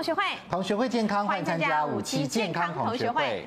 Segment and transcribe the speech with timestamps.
[0.00, 3.46] 同学会，同学会健康，欢迎参加五期健康同学会。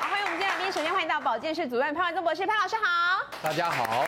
[0.00, 3.24] 好，欢迎我们今天来宾，首先欢迎到保健室主任潘万宗博士，潘老师好。
[3.40, 4.04] 大家好。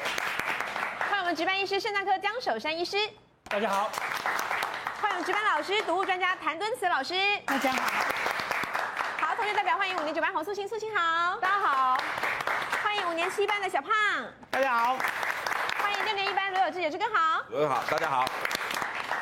[1.08, 2.96] 欢迎我们值班医师肾脏科江守山医师。
[3.44, 3.92] 大家好。
[5.00, 7.14] 欢迎我们值班老师毒物专家谭敦慈老师。
[7.46, 7.82] 大家好。
[9.20, 11.36] 好，同学代表欢迎五年九班洪素卿，素卿好。
[11.36, 11.96] 大家好。
[12.82, 13.92] 欢迎五年七班的小胖。
[14.50, 14.96] 大家好。
[15.78, 17.40] 欢迎六年一班罗有志，有志哥好。
[17.50, 18.24] 罗好，大家好。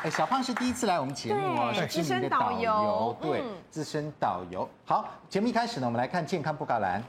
[0.01, 4.67] 哎，小胖是第一次来我们节目哦，是知名的导游，对，资深导游。
[4.85, 7.03] 好，节目一开始呢，我们来看健康布告栏。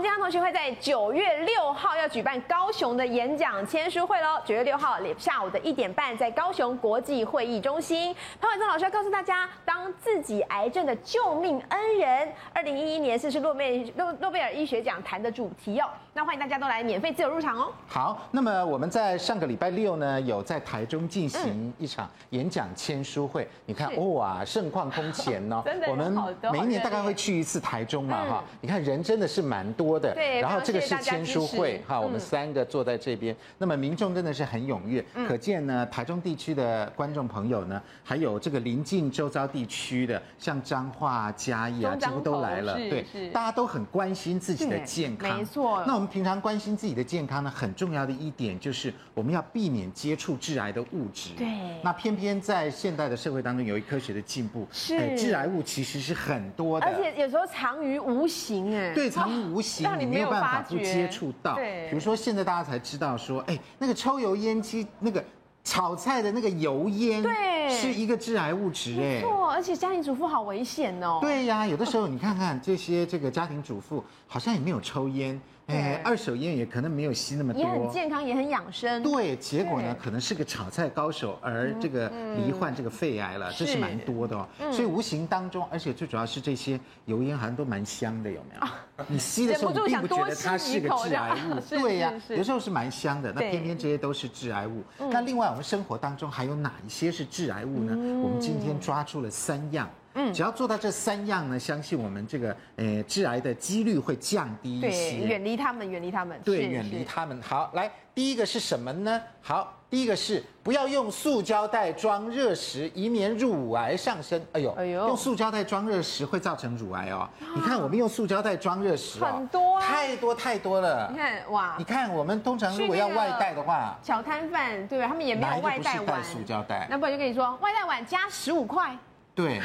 [0.00, 4.40] 好，我们健康同学会在九月六号要举办高雄的演讲签书会喽。
[4.46, 12.32] 九月六号下午的一点半，在高雄国际会议中心，潘伟宗老师要告诉大家，当自己癌症的救命恩人。
[12.54, 15.86] 二零一一年是是诺贝诺诺贝尔医学奖谈的主题哦。
[16.14, 17.70] 那欢迎大家都来免费自由入场哦。
[17.86, 23.44] 好，那么我们在上个礼拜六呢，有在台中进行一场演讲签书会。
[23.44, 25.60] 嗯、你看，哇，盛况空前哦。
[25.66, 26.10] 真的，我们
[26.52, 28.58] 每一年大概会去一次台中嘛，哈、嗯。
[28.62, 30.14] 你看人真的是蛮多的。
[30.14, 30.40] 对。
[30.40, 33.34] 然后这个是签书会，哈，我们三个坐在这边。
[33.58, 42.74] 那么民众真的是很踊跃，可见呢，台中地区的观众朋友呢，还有这个临近周遭地区的，像彰化、嘉义啊，几乎都来了。
[42.74, 45.38] 对，大家都很关心自己的健康。
[45.38, 45.82] 没错。
[45.86, 51.30] 那我们平常关心自己的健康呢，很重要的一点就是我们要避免接触致癌的物质。
[51.36, 51.46] 对。
[51.82, 61.54] 那偏偏在现代的社会当中，由于科学的进步，是致癌物其实是很多的，而且有时候藏于无形，哎，对， 藏于无形，你没有办法不接触到。
[61.54, 61.88] 对。
[61.88, 65.22] 比如说现在大家才知道说，哎，那个抽油烟机那个。
[65.62, 71.18] 炒菜的那个油烟，对，是一个致癌物质，哎，错，而且家庭主妇好危险哦。
[71.20, 75.38] 对呀，有的时候你看看这些这个家庭主妇，好像也没有抽烟。
[75.70, 79.02] 哎，二手烟也可能没有吸那么多，也很健康，也很养生。
[79.02, 84.46] 对，结果呢，可能是个炒菜高手，而这个罹患这个肺癌了，这是蛮多的哦。
[84.72, 89.04] 所以无形当中，而且最主要是这些油烟好像都蛮香的，有没有？
[89.08, 93.32] 你吸的时候你并不觉得它是个致癌物， 对呀，有时候是蛮香的。
[93.32, 94.82] 那偏偏这些都是致癌物。
[94.98, 97.92] 那另外，我们生活当中还有哪一些是致癌物呢？
[98.22, 99.88] 我们今天抓住了三样。
[100.14, 104.88] 嗯，只要做到这三样呢，相信我们这个呃致癌的几率会降低一些。
[104.88, 106.40] 对，远离他们，远离他们。
[106.44, 107.40] 对，远离他们。
[107.40, 109.22] 好，来，第一个是什么呢？
[109.40, 114.40] 好，第一个是不要用塑胶袋装热食，以免乳癌上升。
[114.52, 117.28] 哎呦，哎呦，用塑胶袋装热食会造成乳癌哦。
[117.54, 121.08] 你看，我们用塑胶袋装热食，很多，太多太多了。
[121.12, 125.06] 你看，哇，你看，我们通常如果要外带的话，小摊贩对吧？
[125.06, 126.88] 他们也没有外带碗，塑胶袋。
[126.90, 128.96] 那不然就跟你说，外带碗加十五块。
[129.40, 129.60] 对，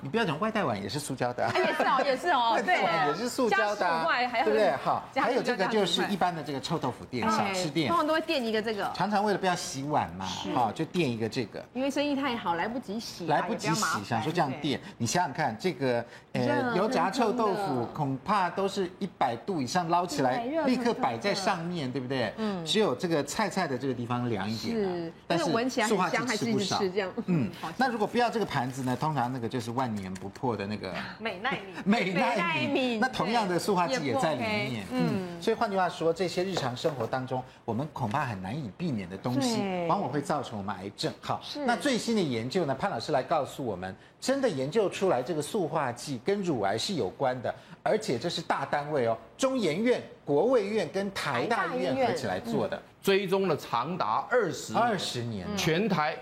[0.00, 4.06] 你不要讲外带碗也是塑胶的，也是哦，也是哦，外带碗也是塑胶的，
[4.44, 4.72] 对不对？
[4.82, 10.24] 好，还有这个就是一般的这个臭豆腐店、小吃店，通常都会垫一个这个，常常为了不要洗碗嘛，
[10.54, 22.32] 好，就垫一个这个，因为生意太好，来不及洗，来不及洗，想说这样垫，你想想看，这个呃油炸臭豆腐恐怕都是一百度以上捞起来，立刻摆在上面对不对？
[22.38, 27.48] 嗯，只有这个菜菜的这个地方凉一点，是，但是闻起来很香，还是一直吃这样，嗯，
[27.78, 28.96] 那如果不要这个盘子呢？
[28.98, 29.19] 通常。
[29.28, 32.98] 那个就是万年不破的那个美奈米， 美奈米。
[32.98, 35.40] 那同样的塑化剂也在里面，嗯。
[35.40, 41.12] 所以换句话说，这些日常生活当中，我们恐怕很难以避免的东西，往往会造成我们癌症。
[41.20, 42.74] 好，那最新的研究呢？
[42.74, 56.16] 潘老师来告诉我们，真的研究出来这个塑化剂跟乳癌是有关的，而且这是大单位哦，中研院、国卫院跟台大医院合起来做的，追踪了长达二十二十年，全台。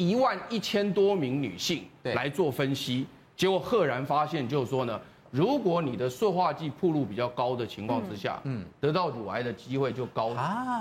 [0.00, 3.06] 一万一千多名女性来做分析，
[3.36, 4.98] 结果赫然发现，就是说呢，
[5.30, 10.30] 如果你的塑化剂铺路比较高的情况之下，嗯，得到乳癌的机会就高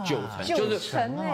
[0.06, 0.80] 九成，就是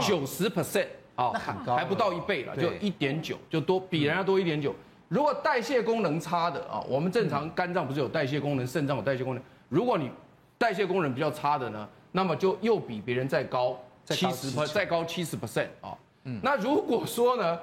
[0.01, 4.73] 九十 percent 啊，很高，还不到一倍了，就一点九，就多比人家多一点九。
[5.07, 10.09] 如果代谢功能差的啊，我们正常肝脏不是有代谢功能，肾脏有代谢功能，如果你
[10.57, 17.59] 代谢功能比较差的呢，那么就又比别人再高七十 percent，再高七十 percent 啊，嗯，那如果说呢？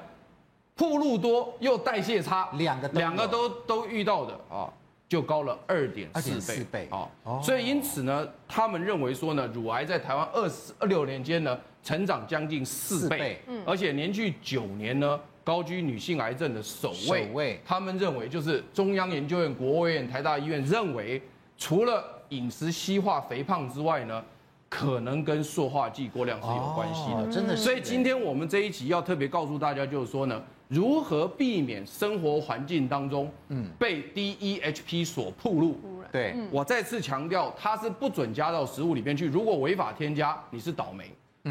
[0.75, 4.67] 暴露多又代谢差，两个两个都都遇到的啊，
[5.07, 7.07] 就高了二点四倍啊，
[7.43, 17.27] 所以因此呢，他们认为说呢，乳癌在台湾二十二六年间呢，成长将近四倍，而且连续九年呢，高居女性癌症的首位。
[17.27, 21.21] 首位，他们认为就是中央研究院、国务院、台大医院认为，
[21.59, 24.25] 除了饮食西化、肥胖之外呢，
[24.71, 27.55] 可能跟塑化剂过量是有关系的，真的。
[27.55, 30.43] 所以今天我们这一集要特别告诉大家，就是说呢。
[30.73, 35.77] 如何避免生活环境当中，嗯，被 DEHP 所曝露？
[36.11, 39.27] 对，我再次强调，它是不准加到食物里面去。
[39.27, 41.05] 如果违法添加，你是倒霉。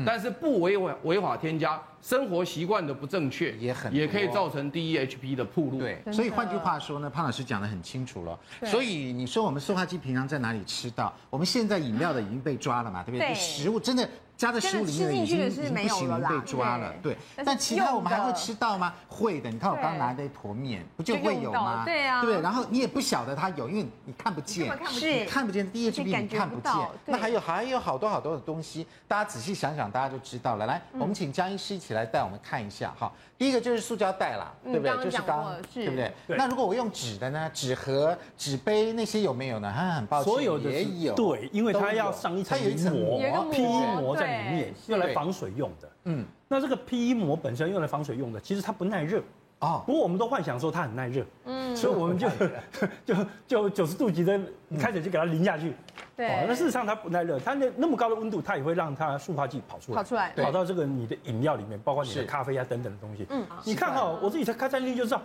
[0.05, 5.79] 但是不违违违法添加，生活习惯的不正确也很也可以造成 DEHP 的铺路。
[5.79, 8.37] 对，所以换句话说呢，潘老师讲的很清楚了。
[8.65, 11.13] 所以你说我们塑化剂平常在哪里吃到？
[11.29, 13.27] 我们现在饮料的已经被抓了嘛，对不对？
[13.27, 14.07] 对食物真的。
[14.37, 16.91] 加在食物里面已经已经不行了，被抓了。
[17.03, 17.15] 对，
[17.45, 18.91] 但其他我们还会吃到吗？
[19.07, 19.51] 会的。
[19.51, 21.83] 你看我刚拿的一坨面，不就会有吗？
[21.85, 22.21] 对啊。
[22.23, 26.73] 对，然后你也不晓得它有，因为你看不见，你看不见 DHP 你看不见。
[27.05, 30.65] 那还有还有好多好多的东西，大家仔细想想，大家就知道了。
[30.65, 33.11] 来，我们请江医师一起来带我们看一下哈。
[33.37, 35.03] 第一个就是塑胶袋啦，对不对？
[35.03, 36.11] 就是刚，对不对？
[36.27, 37.49] 那如果我用纸的呢？
[37.53, 39.73] 纸盒、纸杯那些有没有呢？
[39.75, 41.13] 它，很抱歉，所有的也有。
[41.15, 42.59] 对，因为它要上一层
[42.93, 43.19] 膜
[43.51, 45.89] ，PE 膜在里面，用来防水用的。
[46.05, 49.21] 嗯，那这个 PE 膜本身用来防水用的，其实它不耐热
[49.61, 49.81] 啊。
[49.85, 52.27] 不过我们都幻想说它很耐热，嗯，所以我们就
[53.05, 53.15] 就
[53.47, 54.37] 就九十度级的
[54.77, 55.73] 开水就给它淋下去。
[56.17, 63.25] 对，那事实上它不耐热，它那那么高的温度，它也会让它塑化剂跑出来，跑出来，跑到这个你的饮料里面，包括你的咖啡啊等等的东西。
[63.29, 65.21] 嗯，你看哈，我自己在开餐厅就知道，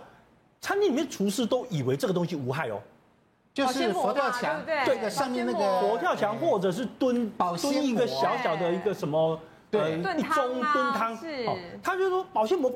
[0.61, 2.79] 餐厅里面厨师都以为这个东西无害哦。
[3.53, 9.39] 就是佛跳墙，对的，上面那个佛跳墙，或者是炖炖一个小小的一个什么，
[9.71, 11.43] 对，一盅炖汤，是，
[11.81, 12.71] 他就说保鲜膜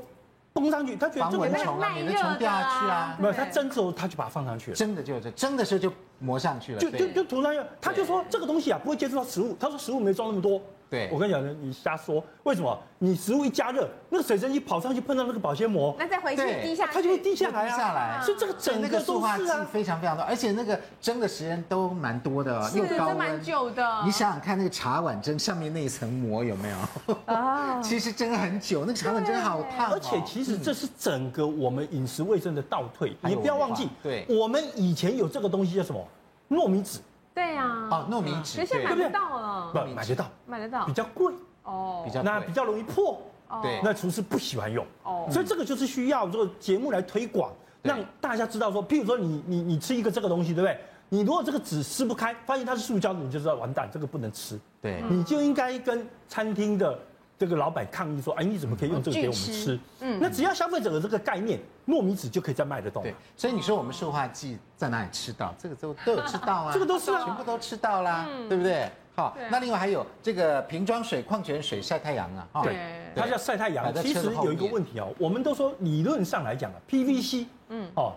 [0.53, 10.62] 崩上去，他觉得这个虫啊，免得虫掉下去啊，没有，他蒸的时候他就把它放上去了，蒸的就是蒸的时候就磨上去了，就就就涂上去，他就说这个东西啊不会接触到食物，他说食物没装那么多。
[10.91, 12.21] 对，我跟你讲，你瞎说。
[12.43, 12.77] 为什么？
[12.99, 17.77] 你食物一加热，那个水蒸气跑上去碰到那个保鲜膜，那再回去滴下，它就会滴下来啊。
[17.77, 23.17] 下来，所以这个整个塑化剂非常非常多，而且那个蒸的时间都蛮多的，又高温。
[23.17, 24.01] 蛮久的。
[24.03, 26.67] 你想想看，那个茶碗蒸上面那一层膜有没
[27.07, 27.15] 有？
[27.33, 29.93] 啊， 其实蒸很久，那个茶碗蒸好烫。
[29.93, 33.15] 而且其实这是整个我们饮食卫生的倒退。
[33.21, 36.05] 你不要忘记，对，我们以前有这个东西叫什么？
[36.49, 36.99] 糯米纸。
[37.33, 37.63] 对呀。
[37.89, 38.60] 啊，糯米纸。
[38.60, 39.72] 可是现在买不到了。
[39.72, 40.25] 不，买得到。
[40.45, 40.86] 买得到。
[40.86, 41.33] 比较贵。
[41.63, 43.22] 哦，比较那比较容易破，
[43.62, 50.80] 对，那厨师不喜欢用，哦，所以这个就是需要这个节目来推广，让大家知道说，譬如说你你你吃一个这个东西，对不对？
[51.10, 56.98] 你如果这个纸撕不开，发现它是塑胶的，你就知道完蛋，这个不能吃，对，你就应该跟餐厅的
[57.41, 59.79] 这个老板抗议说，哎，你怎么可以用这个给我们吃？
[59.99, 63.01] 嗯，那只要消费者的这个概念，糯米纸就可以再卖得动。
[63.01, 65.51] 对，所以你说我们塑化剂在哪里吃到？
[65.57, 68.88] 这个都都有吃到啊， 这个都是全部都吃到啦，对不对？
[69.15, 72.77] 好，那另外还有这个瓶装水、矿泉水晒太阳啊，对，
[73.15, 73.91] 它叫晒太阳。
[73.95, 78.13] 其实有一个问题哦，我们都说理论上来讲啊，PVC，嗯，哦，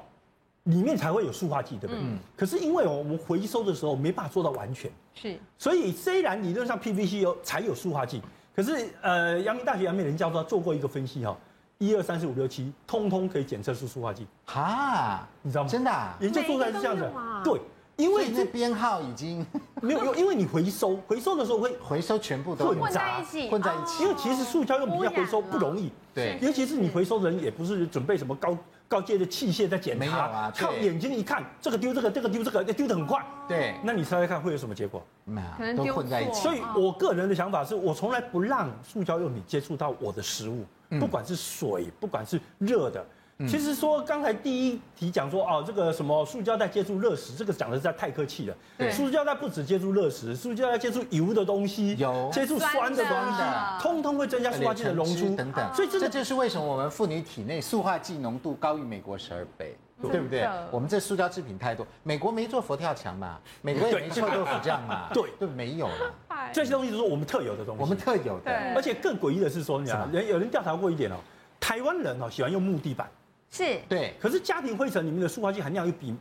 [0.64, 2.04] 里面才会有塑化剂，对不对？
[2.04, 2.18] 嗯。
[2.36, 5.38] 可是因为哦，我们回收的时候没办法做到完全，是。
[5.56, 8.20] 所以虽然理论上 PVC 有才有塑化剂，
[8.54, 11.36] 可是呃，阳明大学杨美玲教授做过一个分析哈，
[11.78, 14.26] 一二三四五六七，通通可以检测出塑化剂。
[14.46, 15.68] 哈，你知道吗？
[15.68, 15.90] 真的，
[16.20, 17.10] 研究做出来是这样子，
[17.42, 17.60] 对。
[17.96, 19.46] 因为这编号已经
[19.80, 24.02] 没有用，因为你回收回收的时候会回收全部都混在一起，混在一起。
[24.02, 28.56] 因为其实塑胶用品要回收不容易，对，尤其是你回收的人也不是准备什么高
[28.88, 33.75] 高阶的器械在检查，啊，靠眼睛一看，这个丢这个，这个丢这个，丢得很快，对。
[33.82, 35.04] 那你猜猜看会有什么结果？
[35.25, 35.42] 没
[35.75, 36.42] 有，都混在一起。
[36.42, 40.64] 所以我个人的想法是我从来不让塑胶用品接触到我的食物，
[41.00, 43.04] 不管是水，不管是热的。
[43.48, 48.56] 其实说刚才第一题讲说哦，这个什么塑胶袋接触热食，这个讲的实在太客气了。
[48.79, 53.43] 对，塑胶袋不止接触热食，塑胶袋接触油的东西，有接触酸的东西，
[53.82, 55.74] 通通会增加塑化剂的溶出等等。
[55.74, 60.48] 所以这就是为什么我们妇女体内塑化剂浓度高于美国十二倍，对不对？
[60.70, 66.14] 我们这塑胶制品太多，美国没做佛跳墙嘛，美国也没臭豆腐酱嘛， 对，对，没有了。
[66.53, 68.53] 这些东西都是我们特有的东西，我们特有的。
[68.76, 71.17] 而且更诡异的是说，你讲人有人调查过一点哦，
[71.58, 73.10] 台湾人哦喜欢用木地板。
[73.55, 73.79] 是。
[73.89, 76.13] 对，可是家庭灰尘里面的塑化剂含量又比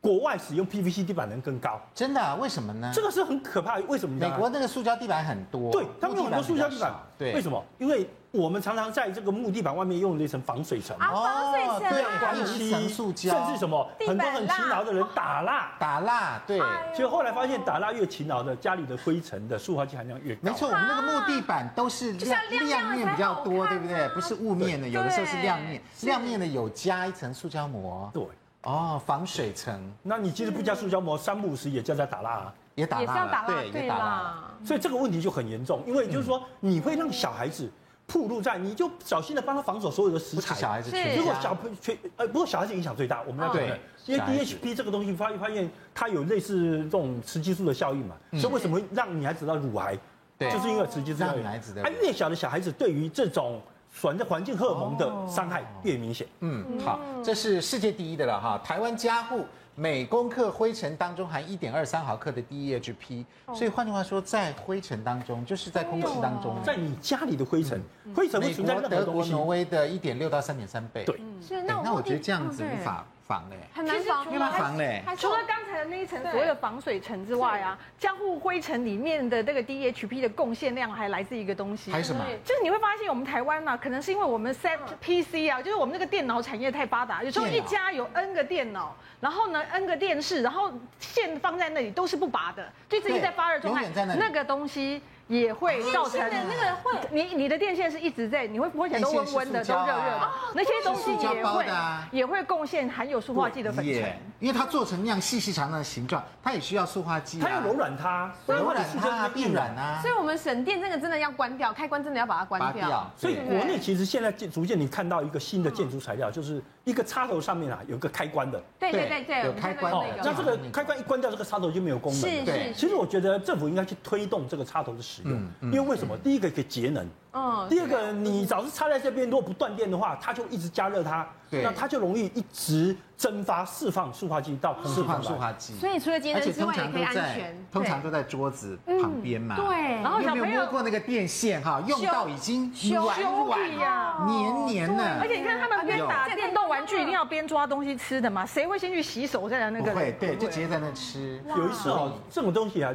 [0.00, 2.36] 国外使用 PVC 地板的人更高，真的？
[2.36, 2.90] 为什么呢？
[2.94, 4.16] 这个是很可怕，为什么？
[4.16, 7.62] 美国那个塑胶地板很多，对，他们有很多塑胶地板，对，为什么？
[7.78, 16.58] 因为我们常常在这个木地板外面用了一层防水层，啊，防水层，对，还有一层塑胶，甚至什么，很多很勤劳的人打蜡，打蜡，对，
[16.94, 20.40] 所以后来发现打蜡越勤劳的，家里的灰尘的塑化剂含量越高。
[20.42, 24.08] 没错，我们那个木地板都是亮亮面比较多，对不对？
[24.10, 28.22] 不是雾面的，有的时候是亮面，亮面的有加一层塑胶膜，对。
[28.68, 34.44] 哦，防水层，那你其实不加塑胶膜，三不五时也叫在打蜡啊，也打蜡，对，也打蜡。
[34.62, 37.66] 所以这个问题就很严重，因为就是说你会让小孩子
[38.06, 40.54] 暴露在，你就小心的帮他防守所有的食材。
[40.54, 49.96] 小孩子如果小朋友呃，不过小孩子影响最大，我们要对，因为 DHP 这个东西发发现它有类似这种雌激素的效应嘛，所以为什么让女孩子到乳癌，
[50.38, 51.20] 就是因为雌激素。
[51.20, 53.62] 让女孩子的，他越小的小孩子对于这种。
[54.00, 56.24] 反正环境荷尔蒙的伤害越明显。
[56.38, 58.56] 嗯，好，这是世界第一的了哈。
[58.64, 67.82] 台湾家户每公克灰尘当中含一点二三毫克的 DEHP，所以换句话说，在灰尘当中，就是在空气当中，在你家里的灰尘，
[68.14, 69.06] 灰尘会存在任何东西。
[69.06, 71.04] 德国、挪威的一点六到三点三倍。
[71.04, 73.04] 对，是那那我觉得这样子无法。
[73.28, 75.02] 防嘞，很难防，没办法防嘞。
[75.18, 82.24] 除了刚才的那一层所谓的防水层之外啊，江户灰尘里面的这个 DHP 的贡献量还来自一个东西，还什么？
[82.42, 95.02] 就是你会发现我们台湾呢，可能是因为我们 set PC 啊，就是我们那个电脑产业太发达，有时候一家有 N 个电脑，然后呢 N 个电视，然后线放在那里都是不拔的，就自己在发热状态，那个东西。
[95.28, 100.30] 也会造成那个会，你你的电线是一直在，你会不会觉得都温温的，都热热的？
[100.54, 101.66] 那些东西也会
[102.10, 110.00] 也会贡献含有塑化剂的粉尘，因为它做成那样细细长长的形状，它也需要塑化剂，它要柔软它，柔软它变软啊。
[110.00, 113.10] 所以我们省电这个真的要关掉，开关真的要把它关掉。
[113.16, 120.06] 所以国内其实现在渐逐渐你看到一个新的建筑材料，就是一个插头上面啊有个开关的，对对对对，有开关哦。
[120.24, 122.20] 那这个开关一关掉，这个插头就没有功能。
[122.22, 122.72] 是是。
[122.74, 126.16] 其实我觉得政府应该去推动这个插头的使用，因为为什么？
[126.18, 127.06] 第一个可以节能。
[127.30, 135.74] 嗯，第二个，你早是插在这边，如果不断电的话，它就一直加热它，那它就容易一直蒸发释放塑化剂到空气，释放塑化剂。
[135.74, 137.54] 所以除了节能之外，也可以安全。
[137.70, 139.56] 通常都在桌子旁边嘛。
[139.56, 139.66] 对。
[140.02, 141.82] 然后有没有摸过那个电线哈？
[141.86, 145.04] 用到已经软软呀，黏黏的。
[145.20, 148.46] 而且你看他们边打电动玩具，一定要边抓东西吃的嘛？
[148.46, 149.92] 谁会先去洗手再来那个？
[149.92, 151.40] 不会，对，就直接在那吃。
[151.46, 152.92] 有一次哦，这种东西啊。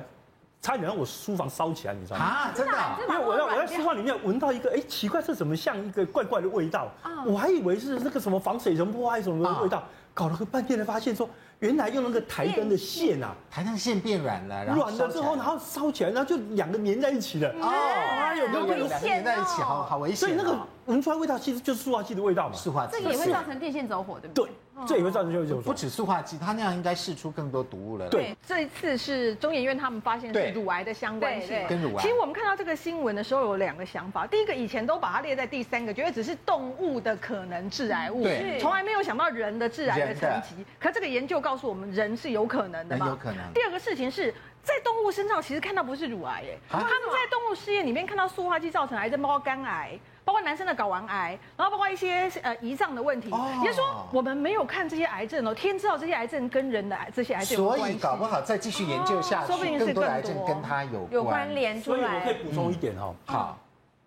[0.64, 2.24] 差点让我书房烧起来，你知道吗？
[2.24, 2.74] 啊，真的！
[3.02, 6.90] 因为我在我在书房里面闻到一个，哎，奇怪，这怎么像一个怪怪的味道？
[7.26, 11.30] 我还以为是那个什么防水层破坏什么的味道，搞了个半天才发现说，
[11.60, 17.50] 原来用那个台灯的线啊，台灯线变软了，软了之后，然后烧起来，然后就两个粘在一起了。
[17.62, 20.16] 哦，哎呦，有有粘在一起，好好危险。
[20.16, 22.56] 所以那个闻出来味道其实就是塑化剂的味道嘛。
[22.56, 24.46] 塑化剂，这也会造成电线走火，对不对？
[24.46, 24.54] 对。
[24.88, 28.10] 这也会造成就是不止塑化剂，它那样应该释出更多毒物了。
[28.10, 31.66] 对，这一次是中研院他们发现是乳癌的相关性。
[31.68, 32.02] 跟乳癌。
[32.02, 40.66] 其实我们看到这个新闻的时候有两个想法，第一个以前都把它列在第三个，觉得只是动物的可能致癌物，对，从来没有想到人的致癌的层级。
[40.80, 43.08] 可这个研究告诉我们，人是有可能的嘛？
[43.08, 43.54] 有可能。
[43.54, 49.98] 第二个事情是在动物身上其实看到不是乳癌，耶，他们在动物试验里面看到塑化剂造成癌症，包括肝癌。
[50.26, 53.30] 包括男生的睾丸癌，然后包括一些呃胰脏的问题，
[53.62, 57.86] 也就是说我们没有看这些癌症哦，天知道这些癌症跟人的癌这些癌症有关系。
[57.86, 61.82] 所以搞不好再继续研究下去，说不定是更多癌症跟它有有关联。
[61.82, 63.58] 所以我可以补充一点哦，好，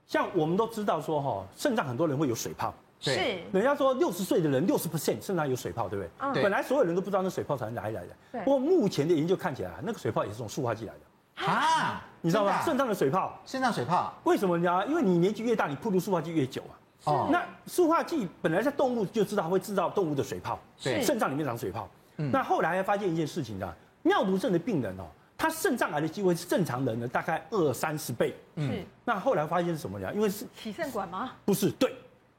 [0.06, 6.35] 像我们都知道说哈，肾脏很多人会有水泡，是，人家说六十岁的人六十 percent 肾脏有水泡，对不对？
[6.35, 6.42] 对。
[6.42, 11.00] 本来所有人都不知道那水泡从哪里来的，不过目前的研究看起来，那个水泡也是从塑化剂来的。
[11.37, 12.62] 啊，你知道吗？
[12.64, 14.87] 肾脏的水泡，肾脏水泡，为什么呢？
[14.87, 16.75] 因为你年纪越大，你曝露塑化剂越久啊。
[17.05, 21.88] 哦，那塑化剂本来在动物就知道会制造动物的水泡，对，肾脏里面长水泡。
[22.16, 25.05] 嗯，那后来还发现一件事情啊，尿毒症的病人哦，
[25.37, 28.35] 他肾脏癌的机会是正常人的大概二三十倍。
[28.55, 30.12] 嗯，那后来发现是什么呢？
[30.14, 31.33] 因为是洗肾管吗？
[31.45, 31.95] 不是，对，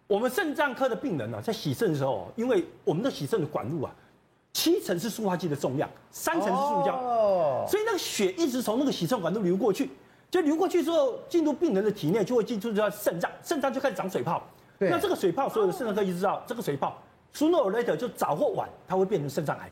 [0.08, 3.94] 我们肾脏科的病人呢，在洗肾的时候，因为我们的洗肾的管路啊。
[4.57, 6.97] 七成是塑化剂的重量，三成是塑胶，
[7.69, 9.91] 所以那个血一直从那个洗肾管都流过去，
[10.31, 14.41] 就流过去之后进入病人的体内，就会进入到肾脏，肾脏就开始长水泡。
[14.79, 16.99] 那这个水泡，所有的肾脏科医师知道，这个水泡
[17.35, 19.69] sooner or later 就早或晚，它会变成肾脏癌。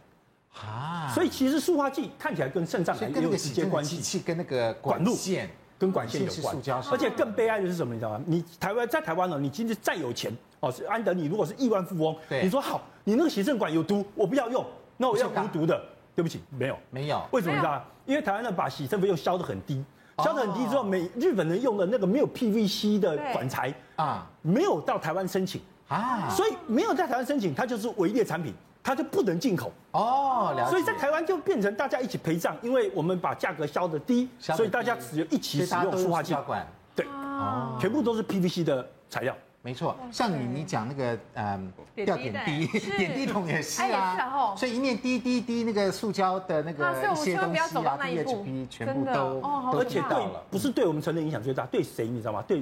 [0.62, 5.50] 啊，所以其实塑化剂看起来跟肾脏癌也有直接关系，跟那个管路线
[5.80, 6.56] 跟管线有关。
[6.92, 7.96] 而且更悲哀的是什么？
[7.96, 8.22] 你知道吗？
[8.28, 10.32] 你台湾在台湾呢，你今天再有钱。
[10.66, 12.42] 哦，是安德，你如果是亿万富翁，对。
[12.44, 14.66] 你说好，你那个洗肾管有毒，我不要用，
[14.98, 15.80] 那我要无毒的，
[16.16, 17.84] 对不起，没有，没有，为什么你知道？
[18.06, 19.84] 因为台湾呢把洗肾费用削得很低，
[20.18, 30.68] 削得很低之后，每日本人用的那个没有 PVC 的管材啊，没有到台湾申请啊，所以没有在台湾申请，它就是伪劣产品，它就不能进口哦，了。
[30.68, 39.36] 所以在台湾就变成大家一起赔账，因为我们把价格削得低，所以大家只有一起使用塑化剂管，对，哦，全部都是 PVC 的材料。
[39.66, 49.42] 没错，像你你讲那个嗯，吊 点滴点滴筒也是啊，所以一面滴滴滴那个塑胶的那个一些东西啊，DHP 全部都，
[49.74, 52.44] 而且对不是对我们成人影响最大，对谁你知道吗？
[52.48, 52.62] 对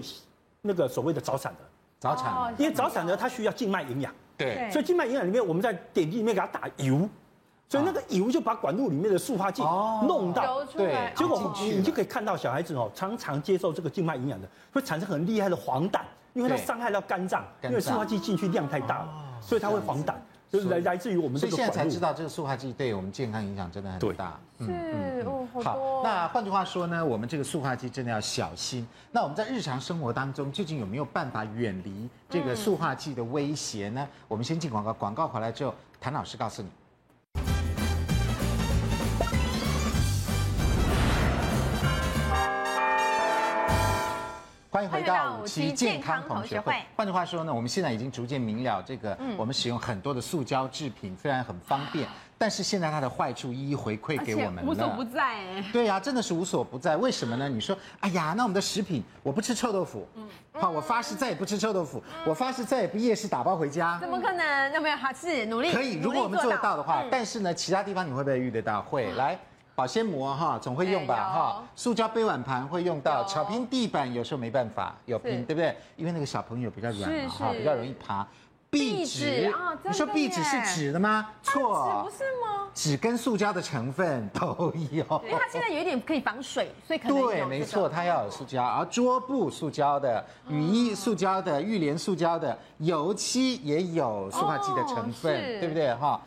[0.62, 1.60] 那个所谓的早产的
[2.00, 3.18] 早产，因为早产的。
[3.18, 7.10] 它需要静脉营养，对，所以静脉营养里面我们在点滴里面给它打油，
[7.68, 9.62] 所以那个油就把管路里面的塑化剂
[10.08, 16.00] 弄到，对，结果你就可以看到小孩子哦，常常接受这个静脉营养的会产生很厉害的黄疸。
[16.34, 19.10] 因为它伤害到肝脏，因为塑化剂进去量太大了，
[19.42, 20.14] 所以它会黄疸。
[20.50, 21.56] 就是来来自于我们这个。
[21.56, 24.40] 所以现在才知道这个塑化剂对我们健康影响真的很大。
[24.60, 26.04] 是哦，好。
[26.04, 28.88] 那换句话说呢，我们这个塑化剂真的要小心。
[29.12, 34.08] 那我们在日常生活当中究竟有没有办法远离这个塑化剂的威胁呢？
[34.28, 36.70] 我们先进广告，广告回来之后，谭老师告诉你。
[44.84, 46.76] 欢迎回到五期健康同学会。
[46.96, 55.64] 换句话说呢，我们现在已经逐渐明了，这个我们使用很多的塑胶制品虽然很方便，但是现在它的坏处一一回馈给我们了，无所不在哎。
[55.72, 56.98] 对呀，真的是无所不在。
[56.98, 57.48] 为什么呢？
[57.48, 60.08] 你说，哎呀，那我们的食品，我不吃臭豆腐，
[60.54, 63.98] 好，我发誓再也不吃臭豆腐，我发誓再也不夜市打包回家。
[64.00, 64.72] 怎么可能？
[64.74, 65.72] 那没有，还是努力。
[65.72, 67.04] 可以，如果我们做得到的话。
[67.10, 68.82] 但是呢，其他地方你会不会遇得到？
[68.82, 69.40] 会来。
[69.76, 71.64] 保鲜膜哈，总会用吧哈。
[71.76, 75.76] 塑胶杯碗盘会用到，巧拼地板有时候没办法有拼，对不对？
[75.96, 78.28] 因为那个小朋友比较软嘛哈，比较容易爬。
[78.70, 81.30] 壁纸啊，你说壁纸是纸的吗？
[81.44, 82.68] 错，不是吗？
[82.74, 85.22] 纸跟塑胶的成分都有。
[85.24, 88.64] 因为它现在有一点可以防水，所以可能对，没错，它要有塑胶。
[88.64, 96.20] 而桌布塑胶的，雨衣塑胶的，浴帘塑胶的，油漆也有塑化剂的成分，对不对哈？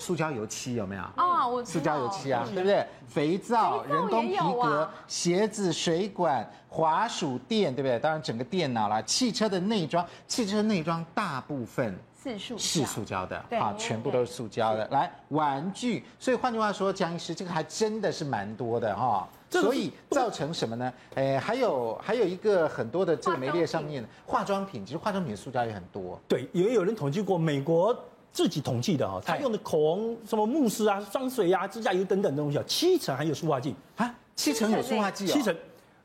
[0.00, 1.02] 塑胶油漆有没有？
[1.14, 2.84] 啊，我塑胶油漆啊，对不对？
[3.06, 7.98] 肥皂、人工皮革、鞋子、水管、滑鼠垫，对不对？
[7.98, 14.88] 当然，整个电脑啦，汽车的内装，汽车内装大部分是塑是塑胶的，啊，全部都是塑胶的。
[14.88, 19.28] 来，玩具，所以换句话说，江医师，这个还真的是蛮多的哈。
[19.50, 20.92] 所以造成什么呢？
[21.16, 26.16] 哎，还有还有一个很多的这个媒列上面化妆品，其实化妆品的塑胶也很多。
[26.28, 27.92] 对，也有人统计过美国。
[28.32, 33.74] 自己统计的哈，他用的口红、什么慕斯啊、香水啊、指甲油等等东西啊，七成含有塑化剂。
[33.96, 35.54] 啊，七成有塑化剂，七成，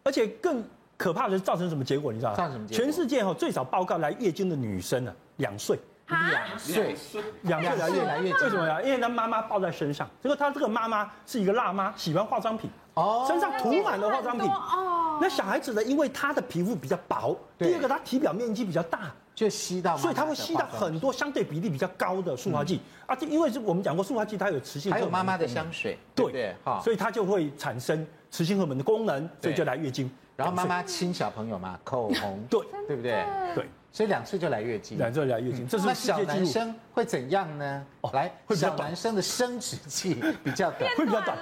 [0.03, 0.63] 而且更
[0.97, 2.11] 可怕的是造成什么结果？
[2.11, 2.37] 你知道吗？
[2.37, 2.83] 造成什么结果？
[2.83, 6.95] 全世界哈最早报告来月经的女生呢，两岁，两岁，
[7.43, 8.81] 两岁来月来月经，为什么呀？
[8.81, 19.13] 因为他妈妈抱在身上，结果他这个妈妈是一个辣妈，喜欢化妆品，哦，身上涂满了化妆品，哦，那小孩子呢，因为他的皮肤比较薄，第二个他体表面积比较大。
[19.35, 30.09] 就吸到，所以它会吸到很多相对比例比较高的塑化剂啊，这因为是我们讲过塑化剂它有磁性，还有妈妈的香水，对对，所以它就会产生磁性荷尔蒙的功能，所以就来月经。
[30.37, 32.61] 然后妈妈亲小朋友嘛，口红，对。
[32.87, 33.25] 对不对？
[33.55, 37.85] 对，所以两岁就来月经，两岁来月经，这是那小男生会怎样呢？
[38.01, 41.35] 哦来，小男生的生殖器比较 短，会比较短。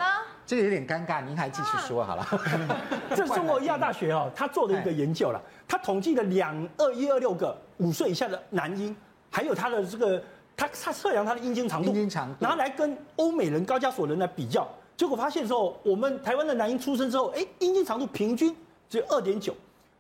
[0.45, 2.27] 这个有点尴尬，您还继续说好了。
[3.15, 8.95] 这是中国医药大学哦，他做的一个研究了，他统计了两二一二六个五岁以下的男婴，
[9.31, 10.21] 还有他的这个
[10.55, 18.55] 他他测量他的阴茎长度，阴茎长度，来跟欧美人、高加索人来比较，结果发现之后，我们台湾的男婴出生之后，哎，阴茎长度平均
[18.89, 19.55] 只有二点九。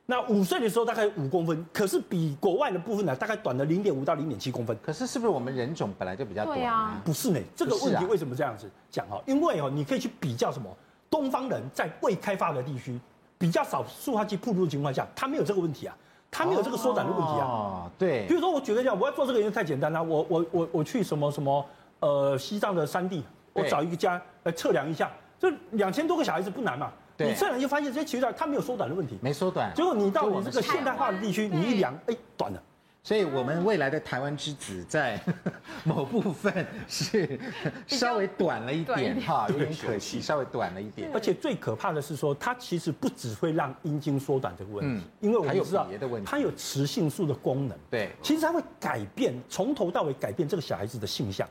[0.05, 4.77] 那五岁的时候大概五公分，可是比国外的部分呢，大概短了零点五到零点七公分。
[4.81, 6.57] 可是是不是我们人种本来就比较短？
[6.57, 7.39] 对啊，不是呢。
[7.55, 9.21] 这个问题为什么这样子讲哈？
[9.25, 10.69] 因为哦，你可以去比较什么？
[11.09, 12.99] 东方人在未开发的地区，
[13.37, 15.95] 比较少塑化剂暴露的情况下，他没有这个问题啊，
[16.29, 17.45] 他没有这个缩短的问题啊。
[17.45, 18.27] 哦，对。
[18.27, 21.65] 比如说我举个例子，我要做这个研究太简单了，我我我我去什么什么
[22.01, 26.91] 呃西藏的山地，我找一个家来测量一下，这两千多个小孩子不难嘛。
[27.17, 29.71] 对你这样就发现这些脐带它没有缩短的问题，没缩短。
[29.75, 32.61] 结果你到你这个现代化的地区，你一量，哎，短了。
[33.05, 35.19] 所以我们未来的台湾之子在
[35.83, 37.37] 某部分是
[37.85, 41.11] 稍微短了一点哈，有点可惜，稍微短了一点。
[41.13, 45.85] 而且最可怕的是说，它其实不只会让阴茎缩短这个问题，因为我们知道
[46.25, 47.77] 它有雌性素的功能。
[47.91, 51.45] 对，其实它会改变从头到尾改变这个小孩子的性向。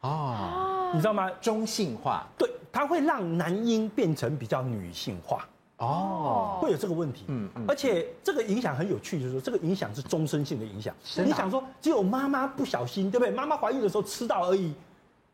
[0.00, 1.30] 哦，你知道吗？
[1.40, 2.26] 中性化。
[2.38, 2.50] 对。
[2.72, 7.24] 它会让男婴变成比较女性化哦，会有这个问题。
[7.28, 10.94] 嗯嗯，而且这个影响很有趣，就是说这个影响是终身性的影响。
[11.24, 13.34] 你想说，只有妈妈不小心，对不对？
[13.34, 14.74] 妈妈怀孕的时候吃到而已，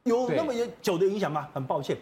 [0.04, 1.48] 有那么久的影响吗？
[1.52, 1.96] 很抱歉，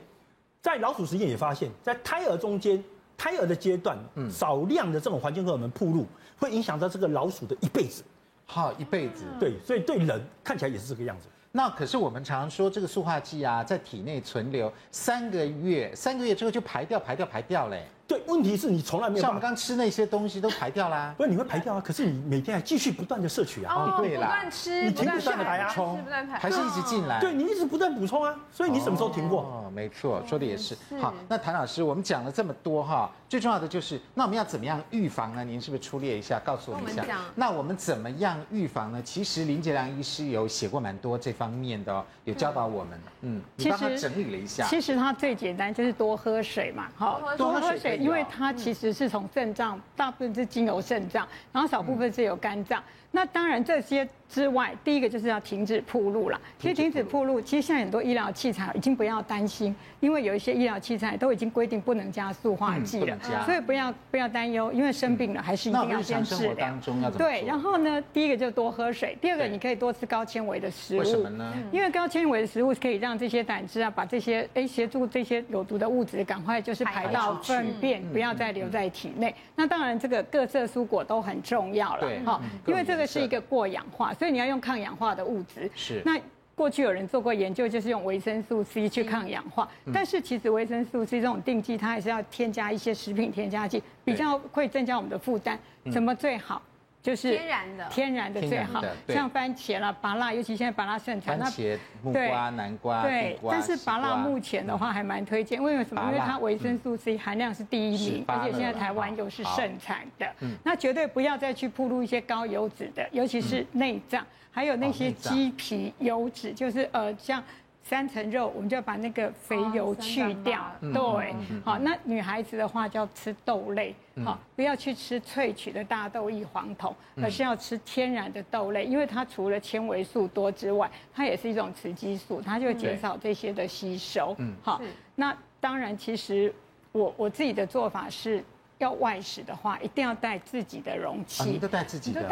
[0.60, 2.84] 在老鼠实验也发现，在胎儿中间，
[3.16, 3.96] 胎儿的阶段，
[4.30, 6.04] 少量的这种环境荷尔蒙暴露，
[6.38, 8.02] 会影响到这个老鼠的一辈子。
[8.44, 9.24] 好，一辈子。
[9.38, 11.28] 对，所以对人看起来也是这个样子。
[11.52, 17.88] 那可是我们常说这个塑化剂啊，在体内存留三个月，三个月之后就排掉，排掉，排掉嘞。
[18.10, 21.14] 对，问题是你从来没有像我们刚吃那些东西都排掉啦。
[21.16, 23.72] 不是，你会排掉啊，可是你每天还继续不断的摄取啊。
[23.72, 25.96] 哦，对啦，不断吃，你停不下来啊，充，
[26.32, 27.20] 还是一直进来。
[27.20, 29.42] 对，你一直不断补充啊，所以你什么时候停过？
[29.42, 30.76] 哦，没错，说的也是。
[31.00, 35.44] 好，那谭老师，我们讲了这么多哈，最重要的就是，那我们要怎么样预防呢？
[35.44, 37.04] 您是不是粗略一下告诉我们一下？
[37.36, 39.00] 那我们怎么样预防呢？
[39.04, 43.00] 其实林杰良医师有写过蛮多这方面的哦，有教导我们。
[43.20, 44.66] 嗯，你帮他整理了一下。
[44.66, 48.90] 其实他最简单就是多喝水嘛，好，多喝水，因为它其实。
[49.00, 52.82] 是从肾脏，大部分是经由肾脏，然后少部分是由肝脏。
[53.10, 56.40] 那当然这些之外，第一个就是要停止铺路了。
[56.58, 66.72] 其实停止铺路，其实现在很多医疗器材已经不要担心，因为有一些医疗器材都已经规定不能加塑化剂了，所以不要不要担忧，因为生病了还是一定要先治疗。
[67.18, 70.98] 对，然后呢，第一个就多喝水，第二个你可以多吃高纤维的食物。
[71.00, 71.52] 为什么呢？
[71.72, 79.34] 因为高纤维的食物可以让这些胆汁啊，把这些哎协助这些有毒的物质赶快就是排到粪便，不要再留在体内。
[79.56, 85.70] 那当然这个各色蔬果都很重要了，哈，因为这个是一个过氧化，所以你要用抗氧化的物质。
[85.74, 86.02] 是。
[86.04, 86.20] 那
[86.54, 95.58] 过去有人做过研究，就是用维生素 C 去抗氧化，但是其实维生素 C 这种定剂，它还是要添加一些食品添加剂，比较会增加我们的负担。
[95.90, 96.60] 怎么最好？
[97.02, 98.84] 就是天然的，天然的最好。
[99.08, 101.38] 像番茄啦、芭辣，尤其现在芭辣盛产。
[101.38, 103.02] 番茄、木瓜、南瓜。
[103.02, 106.02] 对，但是芭辣目前的话还蛮推荐，因为什么？
[106.08, 110.26] 因为它维生素 C 含量是第一名，而且现在台湾又是盛产的。
[110.62, 117.42] 那绝对不要再去铺路一些高油脂的，尤其是内脏，还有那些鸡皮油脂，就是呃像。
[117.90, 120.64] 三层肉，我们就要把那个肥油去掉。
[120.80, 123.92] 对，好，那女孩子的话就要吃豆类，
[124.24, 134.36] 好，不要去吃萃取的大豆异黄酮，而是要吃天然的豆类，因为它除了纤维素多之外，它也是一种雌激素，它就减少这些的吸收。
[134.38, 134.80] 嗯，好，
[135.16, 136.54] 那当然，其实
[136.92, 138.44] 我我自己的做法是。
[138.80, 141.44] 要外食的话，一定要带自己的容器。
[141.44, 142.22] 你都带自己的，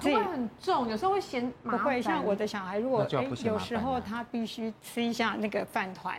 [0.00, 1.80] 对，会很重，有时候会嫌麻烦。
[1.80, 6.16] 不会，像我的小孩，如果哎，有时候他必须吃一下那个饭团。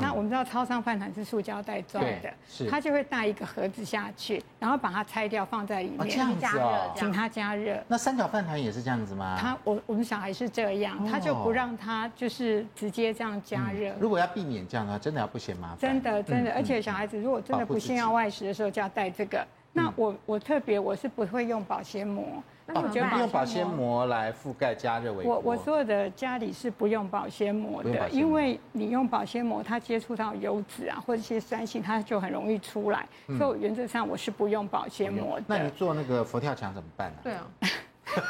[0.00, 7.82] 那我们知道超商饭团是塑胶袋装的，是，他就会带一个盒子下去，然后把它拆掉放在里面，这样子哦，请他加热。
[7.88, 9.36] 那三角饭团也是这样子吗？
[9.38, 13.92] 他我我们小孩是这样，他就不让他就是直接这样加热。
[14.00, 15.78] 如果要避免这样的话，真的要不嫌麻烦。
[15.78, 19.46] 真的真的，而且小孩子如果真的不幸要外食的时候，就要带这个。
[19.72, 22.24] 那我我特别我是不会用保鲜膜。
[22.66, 25.34] 那你觉得用保鲜膜来覆盖加热微波？
[25.34, 33.06] 我我所有的家里是不用保鲜膜的，因为你用保鲜膜，它接触到油脂啊或者一些酸性，它就很容易出来。
[33.38, 35.44] 所以原则上我是不用保鲜膜的。
[35.46, 37.18] 那你做那个佛跳墙怎么办呢？
[37.22, 37.46] 对啊。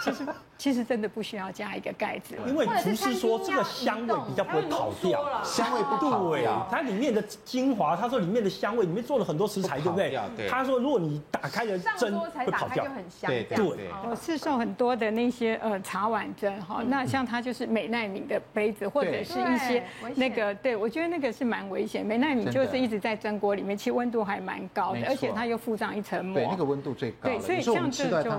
[0.03, 0.27] 其 实
[0.65, 6.67] 其实真的不需要加一个盖子，因为厨师说这个香味比较不会跑掉，香味不跑掉。
[6.71, 10.49] 它里面的精华，他说里面的香味里面做了很多食材，对不对？
[10.49, 12.87] 他说如果你打开了蒸会跑掉，
[13.27, 13.59] 对对。
[14.09, 22.07] 我市售很多的那些呃茶碗蒸哈，那像它就是美奈米的杯子，或者是一些那个，对我觉得那个是蛮危险。
[22.07, 27.29] 美奈米就是一直在蒸锅里面，其实温度还蛮高的，而且它又附上一层膜，对，那个温度最高。
[27.29, 28.33] 对，所以像这样子就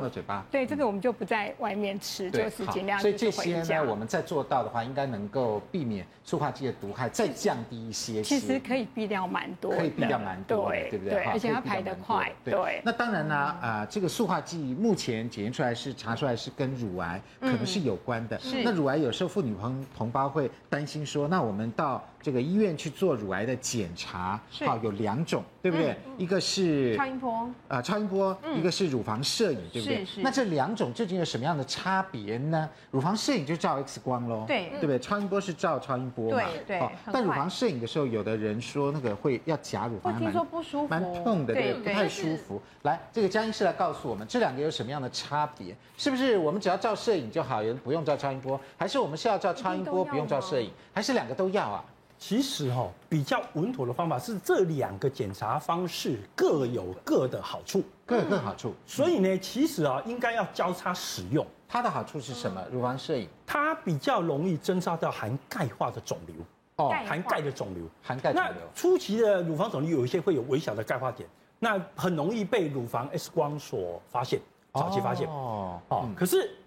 [0.49, 2.99] 对这个我们就不在外面吃，就是尽量。
[2.99, 8.21] 所以这些呢，我们再做到的话，应该能够避免塑化剂的毒害，再降低一些。
[8.23, 11.23] 其实可以避掉蛮多，可以避掉蛮多，对对不对？
[11.23, 12.32] 而且它排得快。
[12.43, 12.82] 对。
[12.84, 18.39] 那当然呢，啊，这个塑化剂目前检验出来是查出来是跟乳癌可能是有关的。
[18.39, 18.63] 是。
[18.63, 25.95] 那乳癌有时候妇女朋同胞会担心说，那我们到这个医院去做乳癌的检查，好，有两种，对不对？
[26.17, 30.06] 一个是超音波，啊，超音波，一个是乳房摄影，对不对？
[30.23, 32.69] 那这两种究竟有什么样的差别呢？
[32.91, 34.99] 乳房摄影就照 X 光喽，对，对不对？
[34.99, 36.89] 超音波是照超音波嘛，对对。
[37.12, 42.62] 但乳房摄影的时候，有的人说那个会要夹乳房，听说不舒服，蛮痛的，对，不太舒服。
[42.84, 45.75] 来，这个江医师来告诉我们，这两个有什么样的差别？
[45.97, 48.60] 是不是我们只要照摄影就好，有人不用照超音波？
[48.77, 50.71] 还是我们是要照超音波不用照摄影？
[50.93, 51.84] 还是两个都要啊？
[52.27, 58.73] 其实哈，比较稳妥的方法是这两个检查方式各有各的好处，各有各好处。
[58.83, 61.45] 所以呢，其实啊，应该要交叉使用。
[61.69, 62.59] 它的好处是什么？
[62.71, 66.35] 乳房摄影，它比较容易侦测到含钙化的肿瘤
[66.77, 68.53] 哦，含钙的肿瘤，含钙肿瘤。
[68.53, 74.39] 那初期的乳房肿瘤有一些会有微小的钙化点，那很容易被乳房 X 光所发现，
[74.73, 76.09] 早期发现哦哦。
[76.15, 76.57] 可是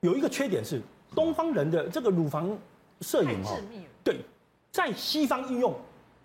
[0.00, 0.80] 有一个缺点是，
[1.14, 2.56] 东方人的这个乳房
[3.02, 3.60] 摄影哦，
[4.02, 4.16] 对。
[4.74, 5.72] 在西方应用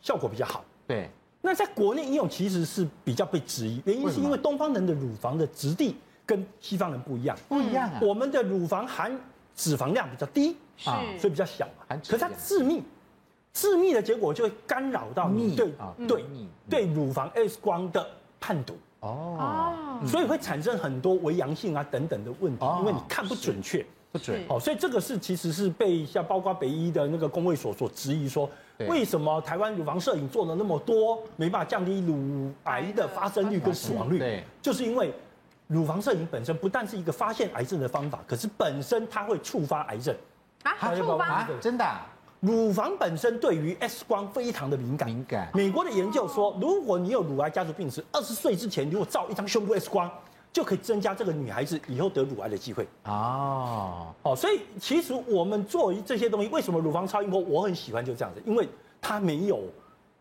[0.02, 1.08] 效果比较好，对。
[1.40, 8.00] 那在国内应用其实是比较被质疑，原因是因为东方人的乳房的质地跟西方人不一样，不一样啊。
[8.02, 9.16] 我们的乳房含
[9.56, 11.96] 脂肪量比较低，啊，所以比较小嘛。
[12.04, 12.82] 可是它致密，
[13.54, 15.72] 致密的结果就会干扰到你对
[16.08, 16.26] 对
[16.68, 18.04] 对乳房 X 光的
[18.40, 18.76] 判读。
[19.02, 23.86] 哦，所以会产生很多为阳性啊等等的问题，因为你看不准确。
[24.12, 28.50] 不准哦，所以这个是其实是被像包括北医的那个公卫所所质疑说，
[28.88, 34.18] 为什么台湾乳房摄影做了那么多，没办法降低乳癌的发生率跟死亡率？
[34.18, 35.14] 对，就是因为
[35.68, 40.16] 乳房摄影本身不但是一个发现癌症的方法，可是本身它会触发癌症
[40.64, 41.86] 啊，触发啊，真的，
[42.40, 45.08] 乳房本身对于 X 光非常的敏感。
[45.08, 45.52] 敏感。
[45.54, 50.10] 美国的研究说，如果你有乳癌家族病史，二十岁之前如果照一张胸部 X 光。
[50.52, 52.88] 就可以增加这个女孩子以后得乳癌的机会。
[53.06, 58.68] 哦，哦，所以其实我们做这些东西，为什么乳房超音波我很喜欢就这样子，因为
[59.02, 59.64] 它没有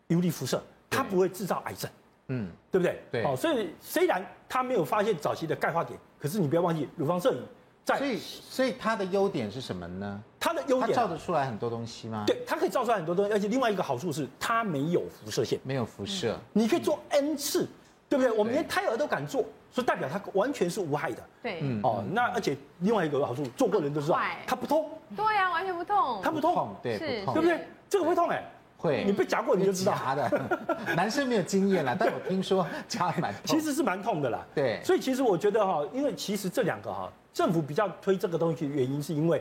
[0.07, 1.89] 游离辐射，它不会制造癌症。
[2.27, 3.01] 嗯，对不对？
[3.11, 3.23] 对。
[3.23, 7.39] 哦，所以虽然它没有发现早期的钙化点，可是你不要忘记，乳房摄影
[7.83, 7.97] 在。
[7.97, 10.23] 所以，所以它的优点是什么呢？
[10.39, 12.23] 它的优点，它照得出来很多东西吗？
[12.27, 17.67] 对，它可以照出来很多东西，而且另外一个好处是它没有辐射线，没有辐射，你可以做 N 次，
[18.07, 18.31] 对不对？
[18.31, 21.23] 我们连胎儿都敢做，所以代表它完全是无害的。
[21.43, 21.79] 对，嗯。
[21.83, 24.89] 哦，那而且另外一个好处，做过人都知道，它不痛。
[25.15, 26.19] 对呀，完全不痛。
[26.23, 27.67] 它不痛，对，是，对不对？
[27.89, 28.43] 这个会痛哎。
[28.77, 29.93] 会，你被夹过你就知道。
[29.93, 30.49] 夹的，
[30.95, 34.45] 男生没有经验啦，但我听说夹蛮痛，其实是蛮痛的啦。
[34.55, 39.39] 对，所以其实我觉得哈，因为其实这两个哈，政府比较推这个东西的原因是因为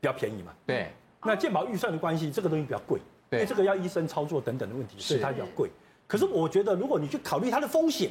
[0.00, 0.52] 比较便宜嘛。
[0.64, 0.92] 对。
[1.24, 5.68] 那健保预算的关系，这个东西比较贵，对，这个要医生操作等等的问题，所以它比较贵。
[6.06, 8.08] 可是我觉得，如果你去考虑它的风险，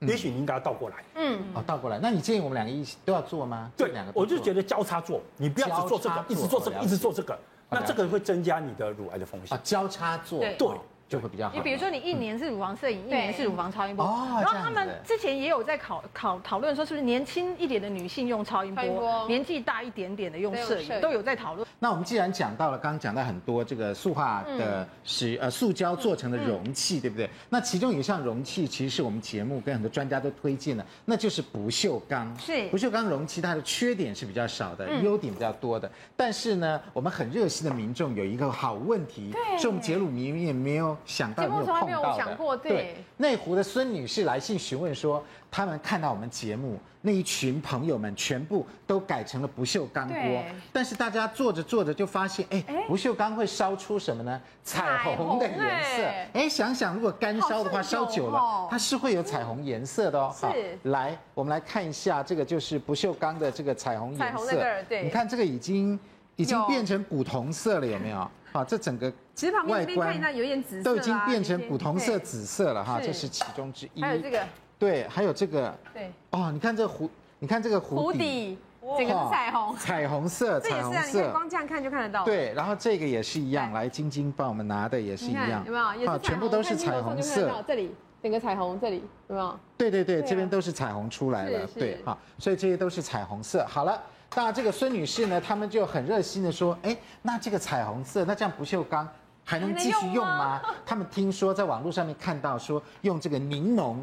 [0.00, 0.96] 也许你应该要倒过来。
[1.14, 1.42] 嗯。
[1.54, 3.70] 哦，倒过来，那你建议我们两个一起都要做吗？
[3.76, 4.12] 对，两个。
[4.14, 7.38] 我就觉得交叉做，你不要只做这个，一直做这个，一直做这个。
[7.68, 10.68] 那这个会增加你的乳癌的风险啊，交叉做对。
[11.08, 11.54] 就会比较好。
[11.54, 14.04] 你比如说，你一年是乳房摄影，一年是乳房超音波。
[14.04, 21.65] 然后他们之前也有在考考讨论说，是不是年轻一点的女性用超音波，年纪大一点点的用摄影，都有在讨论。
[21.78, 27.28] 那我们既然讲到了，刚刚讲到很多这个塑化的使呃塑胶做成的容器，对不对？
[27.50, 32.34] 那其中有一项容器，其实是我们节目跟很多专家都推荐的，那就是不锈钢。
[32.38, 35.90] 是不锈钢容器，它的缺点是比较少的，优点比较多的。
[36.16, 41.64] 但是呢，我们很热心的民众有一个好问题，是我们节目里面没有想到没有。
[41.66, 43.04] 从来没有想过，对。
[43.18, 45.22] 内湖的孙女士来信询问说，
[45.56, 54.38] 他们看到我们节目那一群朋友们全部都改成了不锈钢锅，但是大家做着做着就发现，哎，不锈钢会烧出什么呢？
[54.62, 56.04] 彩虹的颜色。
[56.34, 60.30] 哎，想想如果干烧的话，烧久了它是会有彩虹颜色的哦。
[60.38, 64.62] 好，来，我们来看一下，这个就是不锈钢的这个彩虹颜色。
[64.86, 65.98] 对，你看这个已经
[66.34, 68.30] 已经变成古铜色了，有没有？
[68.52, 74.02] 啊，这整个其实旁边这边看一下有点紫色，都已经变成古铜色、紫色了哈，这是其中之一。
[74.02, 74.46] 还有这个，
[74.78, 78.58] 对，还有这个，对，哦，你看这个壶，你看这个湖底，
[78.96, 82.24] 整个是彩虹，彩虹色，彩虹色，光这样看就看得到。
[82.24, 86.10] 对，然后这个也是一样，来晶晶帮我们拿的也是一样，有没有？
[86.10, 87.62] 啊，全部都是彩虹色。
[87.66, 89.58] 这里整个彩虹，这里有没有？
[89.76, 93.64] 对对对，这边都是彩虹出来了，对，好，所以这些都是彩虹色。
[93.66, 94.00] 好了。
[94.34, 99.08] 那这个孙女士呢，他们就很热心的说，哎，那这个彩虹色，那这样不锈钢
[99.44, 100.60] 还能继续用吗？
[100.84, 103.96] 他们听说在网络上面看到说，用这个柠檬，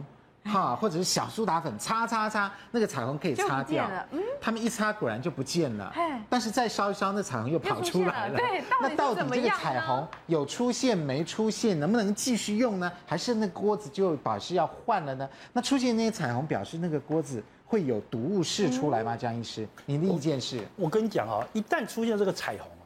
[0.45, 3.89] 哈，或者是小苏打粉擦擦擦，那个彩虹可以擦掉。
[4.11, 5.93] 嗯，他们一擦果然就不见了。
[6.29, 8.37] 但是再烧一烧，那彩虹又跑出来了。
[8.37, 12.91] 对，那到底这个彩虹有出现没出现，能不能继续用呢？
[13.05, 15.29] 还是那锅子就表示要换了呢？
[15.53, 17.43] 那出现那些彩虹，表示那个锅子。
[17.65, 19.17] 会有毒物释出来吗？
[19.17, 20.61] 江医师，您的意见是？
[20.75, 22.82] 我跟你讲啊，一旦出现这个彩虹啊，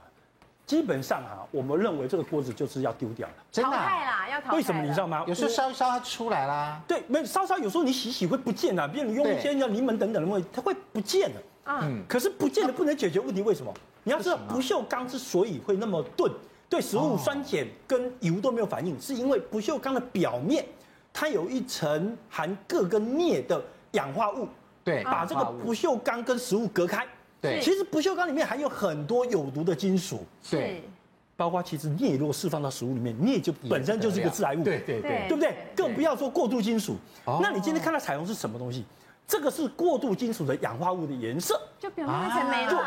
[0.67, 4.55] 基本上啊，我们认为这个锅子就是要丢掉了，真的淘汰啦，要淘汰。
[4.57, 5.23] 为什么你知道吗？
[5.25, 6.79] 有时候烧一烧它出来啦。
[6.85, 11.41] 对，没烧烧，有时候你洗洗会不见啊，比如你用一些像柠檬等等的东西，它会不见了。
[11.67, 12.03] 嗯。
[12.05, 13.73] 可是不见的不能解决问题，为什么？
[14.03, 16.29] 你要知道，不锈钢之所以会那么钝，
[16.67, 20.65] 对食物酸碱跟油都没有反应，是因为不锈钢的表面
[21.13, 24.49] 它有一层含铬跟镍的氧化物。
[24.83, 27.07] 对，把这个不锈钢跟食物隔开。
[27.41, 30.25] 对，其实不锈钢里面含有很多有毒的金属。
[30.49, 30.83] 对，
[31.35, 34.63] 包括其实镍如果释放到食物里面，镍就本身就是一个致癌物。
[34.63, 35.55] 对对对，对不对？
[35.75, 36.95] 更不要说过度金属。
[37.25, 38.85] 那你今天看到彩虹是什么东西？
[39.27, 42.79] 这个是过度金属的氧化物的颜色，就表面层没了。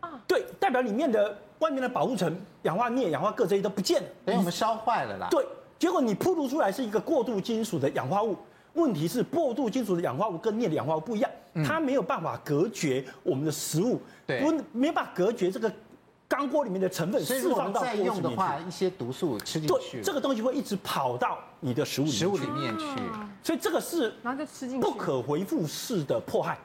[0.00, 5.28] 啊，对，代表里面的外面的保护层氧化镍、氧化铬这些都不见了，等于我们烧坏了啦。
[5.30, 5.46] 对，
[5.78, 8.34] 结果你暴露出来是一个过度金属的氧化物。
[8.78, 11.30] 问题是过度金属的氧化物跟镍的氧化物不一样，
[11.66, 15.70] 它没有办法隔绝我们的食物，对，不没办法隔绝这个
[16.26, 22.84] 钢锅里面的成分释放到锅用的话，一些毒素吃进去，对，这个东西会一直跑到你的食物食物里面去，
[23.42, 24.80] 所以这个是然后就吃进去。
[24.80, 26.58] 不可回复式的迫害。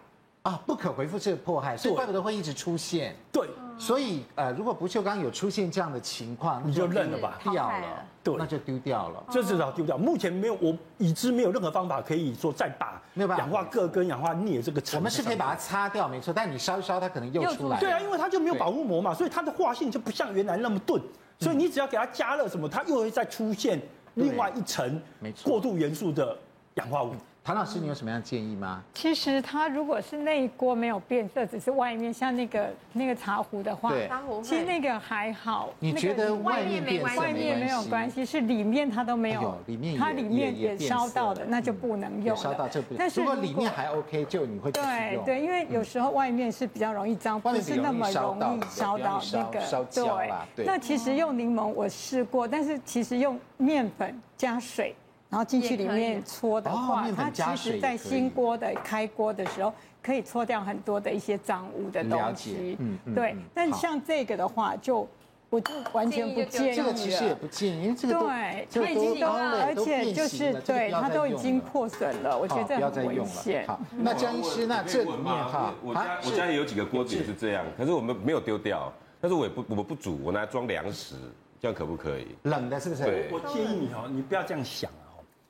[0.43, 3.15] 啊，不可回复式的迫害，所以怪不得会一直出现。
[3.31, 9.97] 对，所以呃，如果不锈钢有出现这样的情况，你就认了吧，掉了，对，那就丢掉了，这至少丢掉。
[9.97, 13.01] 目前没有，我已知没有任何方法可以说再把
[13.37, 14.99] 氧化铬跟氧化镍这个成。
[14.99, 17.79] 我们是可以把它擦掉，没错，但你烧一烧，它可能又出来。
[17.79, 21.01] 对啊，因为它就没有保护膜嘛，所以它的化性就不像原来那么钝，
[21.39, 23.81] 所以你只要给它加热什么，它又会再出现
[24.15, 25.01] 另外一层
[25.41, 26.37] 过渡元素的
[26.73, 27.15] 氧化物。
[27.45, 28.81] 谭老师，你有什么样的建议吗？
[28.93, 34.09] 其实它如果是那一锅没有变色，只是外面像那个那个茶壶的话，对，
[34.41, 35.69] 其实那个还好。
[35.77, 42.33] 你觉得外面变色外面没有关系，是里面它都没有，里面它里面也烧到的，那就不能用。
[42.37, 50.17] 烧到这不，但是如果里面还 OK，就你会对对，因为有时候外面是比较容易脏，不是那么容易烧到那个烧焦
[50.55, 54.95] 对，那其实用柠檬我试过，但是其实用面粉加水。
[55.33, 62.77] 然后进去里面搓的话，它其实，在新锅的开锅的时候，可以搓掉很多的一些脏污的东西。
[62.79, 63.35] 嗯，对。
[63.51, 65.07] 但像这个的话，就
[65.49, 66.75] 我就完全不建议。
[66.75, 72.37] 这个其实也不建议，因为这个对，它已经都，而且就是对，它都已经破损了。
[72.37, 73.65] 我觉得这很危险。
[73.65, 81.15] 好，那江医师，那这里面哈，我家我家里有几个锅子也是这样，可是我们没有丢掉，但是我也不我们不煮，我拿来装粮食，
[81.59, 82.27] 这样可不可以？
[82.43, 83.03] 冷的是不是？
[83.03, 83.29] 对。
[83.31, 84.91] 我建议你哦，你不要这样想。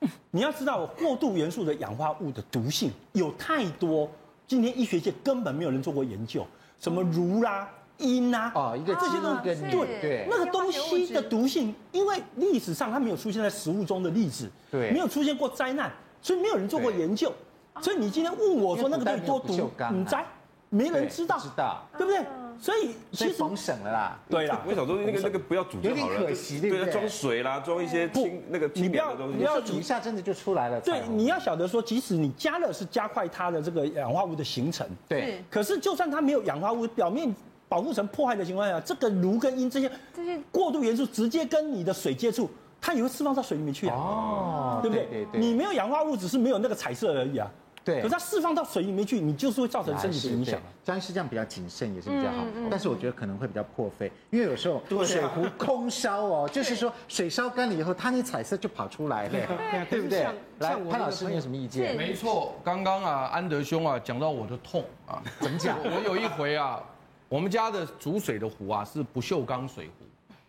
[0.30, 4.10] 你要知道，过度元素的氧化物的毒性有太多，
[4.46, 6.46] 今天医学界根本没有人做过研究，
[6.78, 17.32] 什么如啦、銦啦，哦，一个这些东西对对，那个东西的毒性，因为历史上它没有出现在食物中的例子，对，没有出现过灾难，所以没有人做过研究，
[17.80, 20.24] 所以你今天问我说那个东西多毒，你灾，
[20.68, 22.24] 没人知道，知道，对不对？
[22.60, 26.92] 所以其实封省了啦，对啦，我想说那个那个不要煮就好了，有点可惜，对不对？
[26.92, 30.80] 装水啦，装一些清那个清凉的东西，你要煮一下，真的就出来了。
[30.80, 35.42] 对，你要晓得说，即使你加热是加快它的这个氧化物的形成，对。
[35.50, 37.34] 可是就算它没有氧化物，表面
[37.68, 42.48] 保护层破坏的情况下，这个炉跟阴这些这些过渡元素直接跟你的水接触，
[42.80, 43.96] 它也会释放到水里面去啊。
[43.96, 45.06] 哦，对不对？
[45.06, 45.40] 对对。
[45.40, 47.50] 你没有氧化物，只是没有那个彩色而已啊。
[47.84, 50.58] 对，可是它释放到水里面去，你就是会造成身体的影响。
[50.82, 59.48] 江医师这样比较谨慎也是比较好，但是我觉得可能会比较破费，因为有时候水壶空烧哦，就是说水烧干了以后，它那彩色就跑出来了，
[59.90, 60.26] 对不对？
[60.60, 61.94] 来，潘老师你有什么意见？
[61.94, 65.76] 没错，刚刚啊，安德兄啊讲到我的痛啊，怎么讲？
[65.84, 66.82] 我有一回啊，
[67.28, 69.90] 我们家的煮水的壶啊是不锈钢水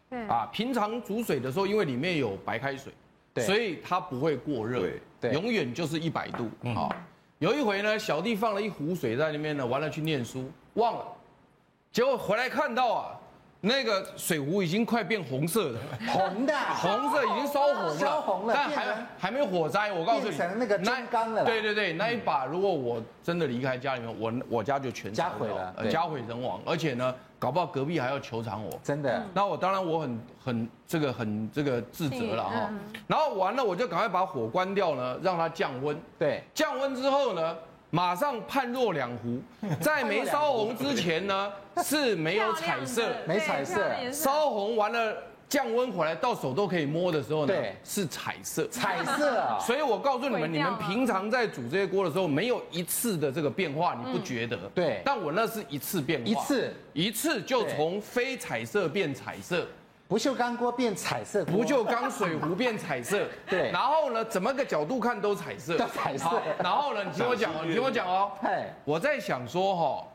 [0.09, 2.93] 壶，啊，平常煮水的时候因为里面有白开水，
[3.45, 4.87] 所以它不会过热，
[5.19, 6.89] 对，永远就是一百度啊。
[7.39, 11.05] 有一回呢，小弟放了一壶水在里面呢，完了去念书忘了，
[11.91, 13.19] 结果回来看到啊，
[13.65, 19.91] 那个水壶已经快变红色了，红的，红色已经烧红了，烧红了，但还还没有火灾。
[19.91, 21.43] 我告诉你，变成那个中钢了。
[21.43, 27.13] 对对对，那一把如果我真的离开家里面，我我家就全家毁了，家毁人亡，而且呢。
[27.37, 29.21] 搞不好隔壁还要求偿我，真的。
[29.33, 32.71] 那我当然我很很这个很这个自责了哈。
[33.05, 35.95] 然后完了我就赶快把火关掉呢，让它降温。
[36.17, 37.55] 对，降温之后呢，
[37.95, 39.41] 马上判若两壶。
[39.79, 41.51] 在没烧红之前呢
[41.83, 43.81] 是没有彩色， 没彩色。
[44.11, 45.15] 烧红完了。
[45.47, 47.53] 降温回来到手都可以摸的时候呢，
[47.83, 49.59] 是彩色，彩色啊！
[49.61, 54.57] 所以我告诉你们，你们平常在煮这些锅的时候，没有一次的这个变化，你不觉得？
[54.73, 55.03] 对。
[55.05, 59.67] 但我那是一次变化，一次，一次就从非彩色变彩色，
[60.07, 63.71] 不锈钢锅变彩色，不锈钢水壶变彩色， 对。
[63.71, 66.41] 然后呢，怎么个角度看都彩色，彩色。
[66.63, 68.31] 然后呢，你听我讲哦，你听我讲哦。
[68.85, 70.07] 我在想说哈。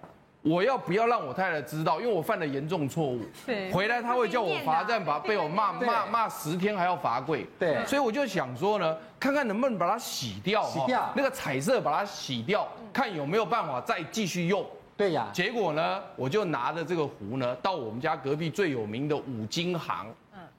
[0.42, 2.00] 我要不要让我太太知道？
[2.00, 14.64] 因为我犯了严重错误，对，回来他会叫我罚站，把被我骂骂骂十天还要罚跪，对，所以我就想说呢，看看能不能把它洗掉，洗掉那个彩色，把它洗掉，看有没有办法再继续用。
[15.00, 20.06] 对呀，结果呢，我就拿着这个壶呢，到我们家隔壁最有名的五金行，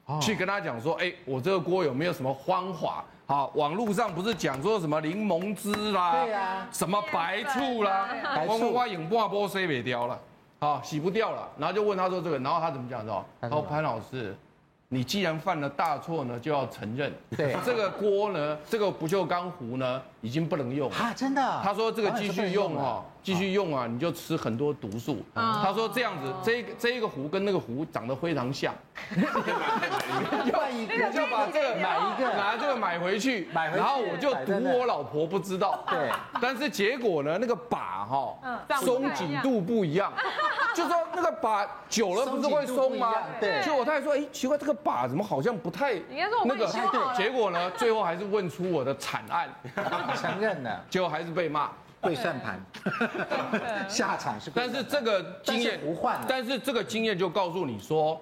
[0.07, 3.05] 嗯，去跟他讲说，哎，我这个锅有没有什么方法？
[3.27, 8.09] 好，网络上不是讲说什么柠檬汁啦，对呀，什么白醋啦，
[8.47, 10.19] 我我我用半波洗不掉了，
[10.59, 13.25] 好，洗不掉了，然后就问他说这个，然后他怎么讲的？
[13.39, 14.35] 他说潘老师。
[14.93, 17.09] 你既然犯了大错呢，就要承认。
[17.37, 20.95] 对，这个锅呢，这个不锈钢壶呢，已经不能用了。
[20.97, 21.61] 啊，真的？
[21.63, 25.23] 他说这个继续用哈，继续用啊，你就吃很多毒素。
[25.33, 28.75] 他说这样子，这一这一个壶跟那个壶长得非常像。
[30.51, 35.85] 换一个，就把这个买一个，拿这个买回去，买回去，然后我就赌我老婆不知道。
[35.89, 36.11] 对。
[36.41, 38.35] 但是结果呢，那个把哈，
[38.81, 40.11] 松紧度不一样。
[40.75, 43.13] 就说那个把久了不是会松吗？
[43.39, 43.61] 对。
[43.65, 45.93] 就我太太说，哎，奇怪，这个把怎么好像不太
[46.45, 46.67] 那个？
[47.15, 49.49] 结果呢，最后还是问出我的惨案，
[50.15, 52.59] 承认了，结果还是被骂，跪算盘，
[53.89, 54.51] 下场是。
[54.53, 58.19] 但是这个经验不换，但是这个经验就告诉你说。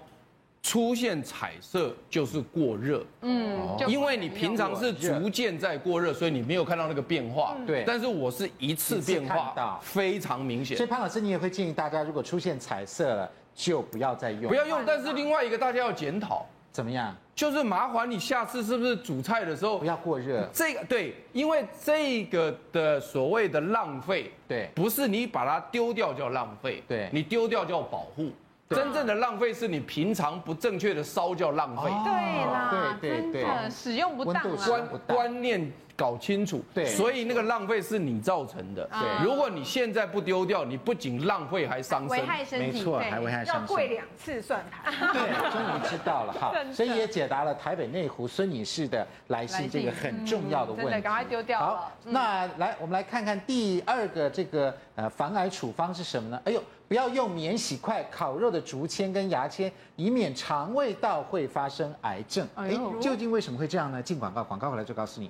[0.62, 7.86] 出现彩色就是过热，嗯，因为你平常是逐渐在过热，所以你没有看到那个变化，对。
[7.88, 10.76] 但是我是一次变化，非常明显。
[10.76, 14.84] 所以潘老师，你也会建议大家，如果出现彩色了，就不要再用，不要用。
[14.86, 17.16] 但是另外一个大家要检讨，怎么样？
[17.36, 20.48] 就是麻烦你下次是不是煮菜的时候不要过热。
[20.54, 28.32] 这个对，因为这个的所谓的浪费，对，不是你把它丢掉叫浪费，对，你丢掉叫保护。
[28.70, 31.90] 真正的浪费是你平常不正确的烧叫浪费。
[32.04, 36.64] 对啦，对对对，使用不当，观观念搞清楚。
[36.74, 38.90] 对，所以那个浪费是你造成的。
[38.92, 43.60] 对，如果你现在不丢掉，你不仅浪费还伤身，危害身体，没错，还危害身体。
[43.60, 44.94] 要跪两次算盘。
[45.12, 46.54] 对，终于知道了哈。
[46.72, 51.02] 所以也解答了台北内湖孙女士的来信这个很重要的问题。
[51.02, 51.60] 赶快丢掉。
[51.60, 56.42] 好，那来我们来看看第二个这个呃防癌处方是什么呢？
[56.46, 56.64] 哎呦。
[56.90, 62.48] 不要用免洗筷烤肉的竹签跟牙签，以免肠胃道会发生癌症。
[62.56, 64.02] 哎，究竟为什么会这样呢？
[64.02, 65.30] 进广告，广告回来就告诉你。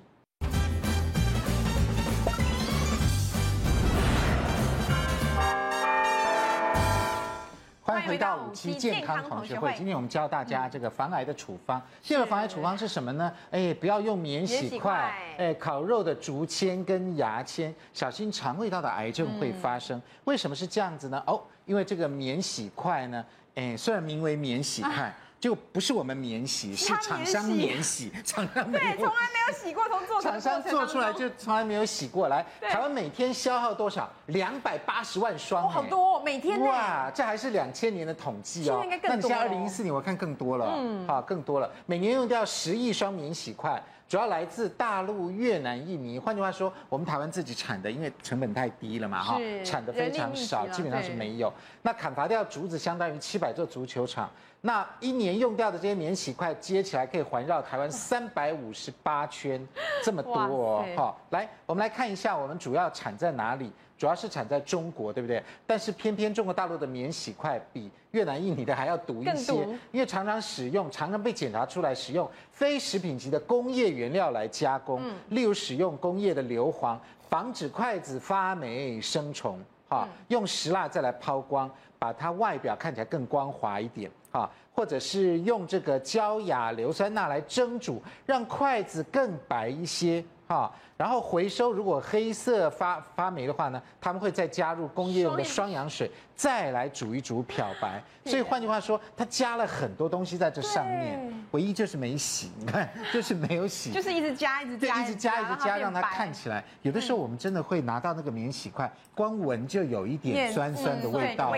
[8.00, 9.74] 欢迎回到五期健康同学会。
[9.76, 11.82] 今天我们教大家这个防癌的处方。
[12.02, 13.30] 第二个防癌处方是什么呢？
[13.52, 20.02] 哎，不要用免洗筷，哎，烤肉的竹签跟牙签，小心肠胃道的癌症会发生。
[20.24, 21.22] 为什么是这样子呢？
[21.28, 23.26] 哦，因为这个免洗筷呢，
[23.56, 25.14] 哎，虽然名为免洗筷。
[25.40, 32.46] 就不是我们免洗，是厂商免洗， 厂商对，从来没有洗过，从做厂商做出来就从来没有洗过来。
[32.62, 34.12] 台湾每天消耗多少？
[34.28, 38.86] 两百八十万双，好多，每天哇，这还是两千年的统计哦。
[39.04, 46.18] 那你现在二零一四年，我看更多了，嗯，好，更多了，每年用掉十亿双免洗筷，主要来自大陆、越南、印尼。
[46.18, 51.54] 换句话说，我们台湾自己产的，因为成本太低了嘛，哈，产的非常少，基本上是没有。
[51.84, 54.28] 那砍伐掉竹子，相当于七百座足球场。
[54.62, 59.66] 那一年用掉的这些免洗块接起来可以环绕台湾 三百五十八圈，
[60.04, 60.86] 这么多哦。
[60.98, 65.44] 好，来，我们来看一下我们主要产在哪里，主要是产在中国，对不对？
[65.68, 69.54] 但是偏偏中国大陆的免洗筷比越南、印尼的还要毒一些，
[69.92, 76.98] 因为常常使用，常常被检查出来使用非食品级的工业原料来加工，例如使用工业的硫磺，
[77.30, 81.70] 防止筷子发霉生虫，哈，用石蜡再来抛光，
[82.00, 84.10] 把它外表看起来更光滑一点。
[84.32, 90.24] 哈，或者是用这个焦亚硫酸钠来蒸煮，让筷子更白一些。
[90.48, 98.04] 哈，然后回收，如果黑色发发霉的话呢，他们会再加入工业用的双氧水，再来煮一煮漂白。
[98.26, 102.52] 所以换句话说，它加了很多东西在这上面，唯一就是没洗。
[102.60, 106.62] 你看，就是没有洗，就是一直加，一直加，一直加，一直加，让它看起来。
[106.82, 111.50] 有的时候我们真的会拿到那个免洗筷，光闻就有一点酸酸的味道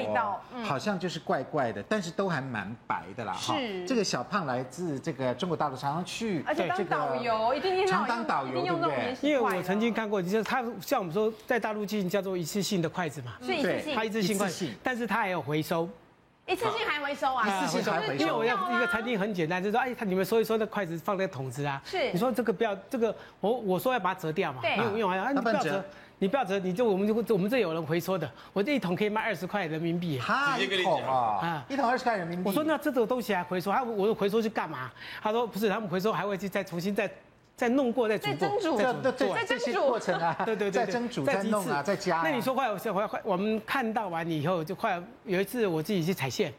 [0.54, 3.34] 哦，好像就是怪怪的，但是都还蛮白的啦。
[3.34, 3.56] 哈，
[3.88, 9.31] 这个小胖来自这个中国大陆，常常去，而且当导游，一定常当导游。
[9.32, 14.38] 因为我曾经看过，就是它像我们说在大陆进行叫做一次性的筷子嘛，是一次性，它一次性。
[14.38, 15.88] 筷子，但是它还有回收，
[16.46, 17.48] 一次性还回收啊？
[17.48, 18.14] 一次性还回收。
[18.16, 25.86] 因为我要一个餐厅很简单，就是说哎，他你们收一收那筷子放在桶子啊，是，你说这个不要这个，我我说要把它折掉嘛，对，用用完啊，你不要折，
[26.20, 32.44] 你不要折，你就我们就我们这有人回收的，我这一桶可以卖二十块人民币，哈，一桶啊，一桶二十块人民币。
[32.50, 34.92] 我说那这种东西还回收，他我说回收去干嘛？
[35.22, 37.10] 他说不是，他们回收还会去再重新再。
[37.62, 42.24] 再弄过，再煮过，再蒸煮，对对，在这些过程啊，对 对对，再蒸煮，再弄啊，再加。
[42.24, 46.52] 那你说快有快快，我们看到完以后就快有一次我自己去采线，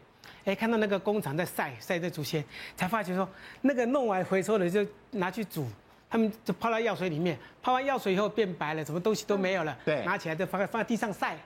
[0.44, 2.44] 哎，看到那个工厂在晒晒这竹签，
[2.76, 3.28] 才发觉说
[3.62, 5.66] 那个弄完回收了就拿去煮，
[6.08, 11.36] 他们就泡到药水里面，泡完药水以后变白了，什么东西都没有了，对，拿起来就放放在地上晒，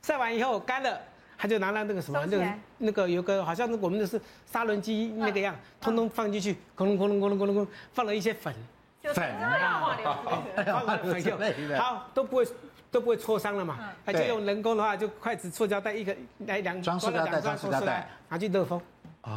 [0.00, 0.98] 晒完以后干了，
[1.36, 4.18] 他就拿了那个什么那个那个有个好像我们的是
[4.50, 8.54] 砂轮机那个样，通通放进去，咕隆咕隆咕隆咕隆咕隆，放了一些粉。
[9.14, 9.80] 粉啊，
[11.78, 12.46] 好都不会
[12.90, 16.14] 都不会挫伤了嘛，就用人工的话，就筷子、塑胶袋一个
[16.46, 18.80] 来两装塑胶袋，装塑胶袋，拿去热风，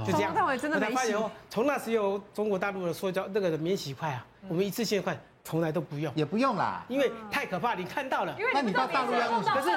[0.05, 0.34] 就这样。
[0.45, 1.16] 我真的没洗。
[1.49, 7.74] 从那时候，中国大陆的塑胶那个免洗筷啊，我们一次性筷从来都不用，也不用啦，因为太可怕。
[7.74, 9.41] 你看到了，那你到大陆要用？
[9.41, 9.70] 可是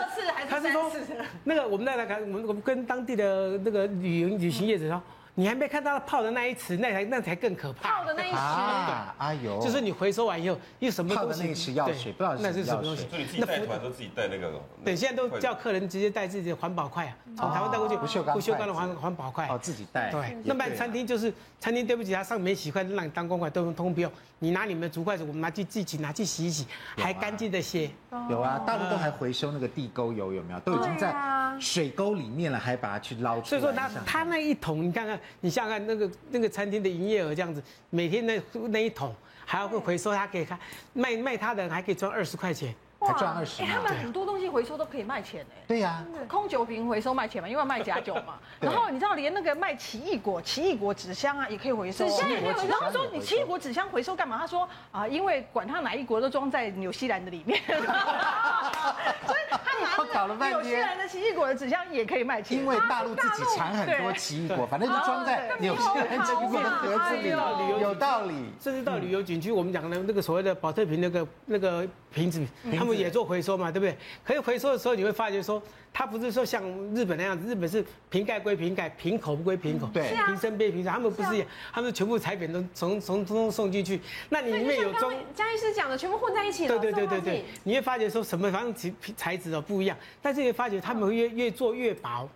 [0.48, 0.90] 他是说
[1.44, 5.00] 那个我们那个我们我们跟当地的那个旅游旅行业者说。
[5.38, 8.00] 你还没看到泡的那一池，那才那才更可怕。
[8.00, 11.28] 泡的那一池，啊，哎呦，就是你回收完以后，又什么东西？
[11.28, 13.06] 泡的那一池药水，不知道那是什么东西。
[13.08, 14.52] 所以自己带团都自己带那个。
[14.84, 19.46] 对，现在都叫客人直接带自己的环保筷啊，从台湾带过去，不锈钢不锈钢的环环保筷。
[19.46, 20.10] 哦，自己带。
[20.10, 24.10] 对，那么餐厅就是餐厅，对不起，他上面洗筷让你当公筷，都通通不用。
[24.40, 26.66] 你拿你们的竹筷子，我们拿去自己拿去洗一洗，
[26.96, 27.88] 还干净的些。
[28.28, 30.58] 有啊，大陆都还回收那个地沟油，有没有？
[30.60, 31.14] 都已经在
[31.60, 33.46] 水沟里面了，还把它去捞出来。
[33.46, 36.10] 所以说，他他那一桶，你看看，你想想看那个。
[36.30, 39.14] 那个餐厅的营业额这样子，每天那那一桶
[39.46, 40.58] 还要会回收，他给他
[40.92, 42.74] 卖卖他的人还可以赚二十块钱，
[43.12, 43.62] 还赚二十。
[43.62, 45.62] 哎，他们很多东西回收都可以卖钱哎。
[45.66, 48.34] 对呀，空酒瓶回收卖钱嘛，因为卖假酒嘛。
[48.60, 52.06] 然后你知道，连那个卖奇异果、奇异果纸箱啊，也可以回收。
[52.06, 52.68] 纸箱也可以回收。
[52.68, 54.36] 然后说你奇异果纸箱回收干嘛？
[54.38, 57.60] 他说啊，因为管他哪一国都装在纽西兰的里面。
[59.26, 62.58] 所以他拿纽西兰的奇异果的纸箱也可以卖钱。
[62.58, 67.28] 因为大陆自己产很多奇异果，反正就装在纽西兰奇异果的盒子里，
[67.80, 68.34] 有道理。
[68.60, 72.44] 甚至到旅游景区，我们讲的那个所谓的保特瓶那个那个瓶子，
[72.76, 73.96] 他们也做回收嘛，对不对？
[74.24, 76.62] 可以回收的时候，你会发觉说，它不是说像
[76.94, 92.28] 日本那样子，日本是瓶盖归瓶盖，瓶口不归瓶口，对，瓶身归瓶身，他们不是一样，他们全部产品都从从通通送进去，那你里面有装，江医师讲的全部混在一起了，对对对对对，你会发觉说什么反正材材质都不一样，但是你会发觉他们越越做越薄，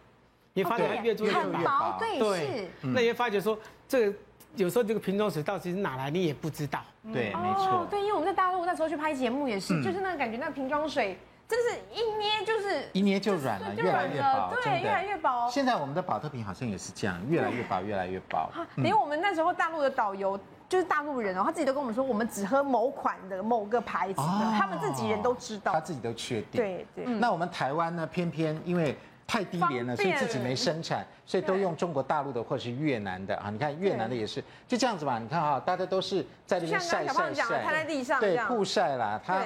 [0.54, 3.58] 你发觉它越做越薄，对对，那你会发觉说
[3.88, 4.16] 这个。
[4.56, 6.80] 有时候这个瓶装水到底是哪来，你也不知道。
[7.12, 7.86] 对，没错。
[7.90, 15.48] 对，因为我们在大陆那时候去拍节目也是，就是那个感觉，那个瓶装水真的是一捏就是一捏就软了，越来越薄，对，越来越薄。
[15.50, 18.50] 现在我们的宝特瓶好像也是这样，越来越薄，越来越薄。
[18.76, 20.38] 连我们那时候大陆的导游
[20.68, 26.60] 就是大陆人哦，他自己都跟我们说，我们只喝某款的某个牌子的，他们自己人都知道，他自己都确定。
[26.60, 27.04] 对对。
[27.06, 28.96] 那我们台湾呢，偏偏因为。
[29.26, 33.48] 太低廉了，所以自己没生产，所以都用中国大陆的或是越南的啊。
[33.50, 35.18] 你看越南的也是就这样子吧。
[35.18, 39.20] 你看哈，大家都是在这边晒晒晒，在地上对，曝晒啦。
[39.24, 39.42] 它，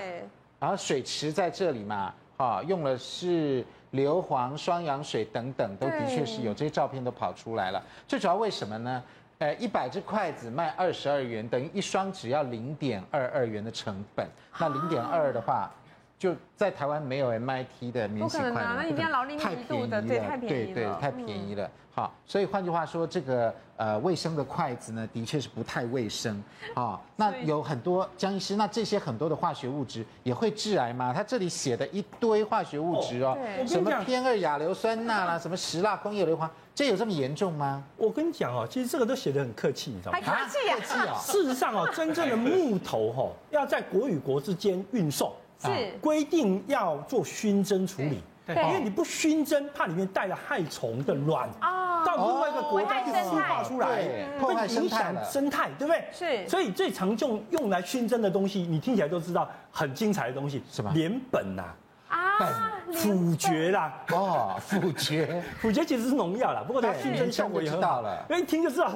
[0.58, 7.80] 然后水池在这里嘛，哈，用的是硫磺、双氧水等等，都的确是有这些照片都跑出来了。
[8.08, 9.02] 最主要为什么呢？
[9.38, 14.26] 呃，一百只筷子卖二十二元，等于一双只要零点二二元的成本。
[14.58, 15.70] 那零点二的话。
[16.18, 21.70] 就在台湾没有 MIT 的免洗筷，那一定要劳力密度的，对，太便宜了，对对，太便宜了。
[21.94, 26.42] 好，所以换句话说，这个呃卫生的筷子呢，的确是不太卫生。
[26.74, 31.12] 好，那有很多江医师，那这些很多的化学物质也会致癌吗？
[31.14, 33.36] 他这里写的一堆化学物质哦，
[33.66, 37.82] 什么偏二亚硫酸钠啦，什么石蜡、工业硫磺，这有这么严重吗？
[37.96, 40.18] 我跟你讲哦，其实这个都写得很客气，你知道吗？
[40.18, 40.76] 还客气呀？
[40.76, 41.18] 客气啊！
[41.18, 45.32] 事实上哦，真正的木头哦，要在国与国之间运送。
[45.62, 45.92] 是。
[46.00, 54.04] 规定要做熏蒸处理，对，因为你不熏蒸，怕里面带了害虫的卵啊，到另外一个国家去孵化出来，
[54.38, 56.04] 会影响生态，对不对？
[56.12, 60.92] 是，所以最常用用来熏蒸的东西，你听起来都知道很精彩的东西，什么？
[60.94, 61.64] 连苯呐，
[62.08, 68.02] 啊，腐蕨啦，哦，腐蕨，腐蕨其实是农药啦，不过它熏蒸效果也很好。
[68.02, 68.92] 了，因为一听就知道，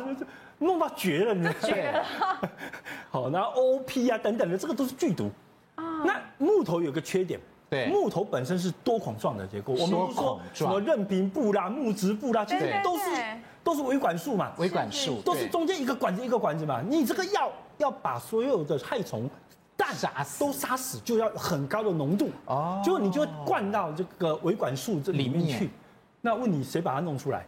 [0.58, 2.04] 弄到绝了，你绝了。
[3.10, 5.30] 好，然后 OP 啊等等的，这个都是剧毒。
[6.40, 7.38] 那木头有个缺点，
[7.68, 9.74] 对，木头本身是多孔状的结构。
[9.74, 13.04] 我们不是说什么韧皮布啦、木质布啦，其实都是
[13.62, 16.82] 都是维管束嘛，维管束都是中间一个管子一个管子嘛。
[16.88, 19.28] 你这个药要把所有的害虫、
[19.76, 25.70] 蛋杀都杀死，就要很高的浓度哦，就你就灌到这个维管束这里面去。
[26.22, 27.46] 那问你谁把它弄出来？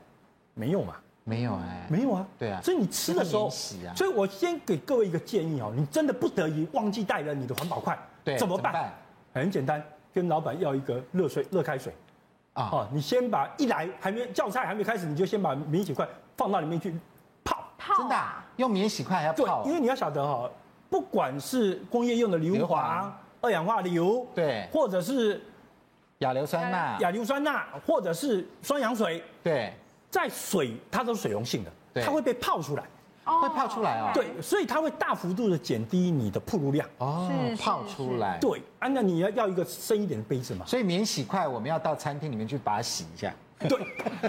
[0.55, 0.97] 没有嘛？
[1.25, 2.27] 没有哎，没有啊。
[2.39, 3.49] 对啊，所以你吃的时候，
[3.95, 7.99] 所以我先给各位一个建议哦，你真的不得已忘记带了你的环保筷。
[8.25, 8.93] 对，怎么办？
[9.35, 11.95] 很简单，跟老板要一个热水、热开水，
[12.53, 16.07] 啊，哦，你先把一来还没叫菜还没开始，你就先把免洗筷
[16.37, 16.95] 放到里面去
[17.43, 17.65] 泡。
[17.79, 18.17] 泡，真的
[18.57, 19.63] 用免洗筷还要泡？
[19.63, 20.49] 对，因为你要晓得哈，
[20.89, 23.11] 不管是工业用的硫磺、
[23.41, 25.43] 二氧化硫，对，或者是
[26.19, 29.73] 亚硫酸钠、亚硫酸钠，或者是双氧水，对，
[30.11, 32.85] 在水它都是水溶性的，它会被泡出来。
[33.25, 36.89] 会泡出来哦，对，所以它会大幅度的减低你的曝露量。
[36.99, 43.33] 哦，泡出来，对，啊，那你要要一个深一点的杯子嘛，所以免洗筷我们要到餐厅里面去把它洗一下，
[43.69, 43.79] 对，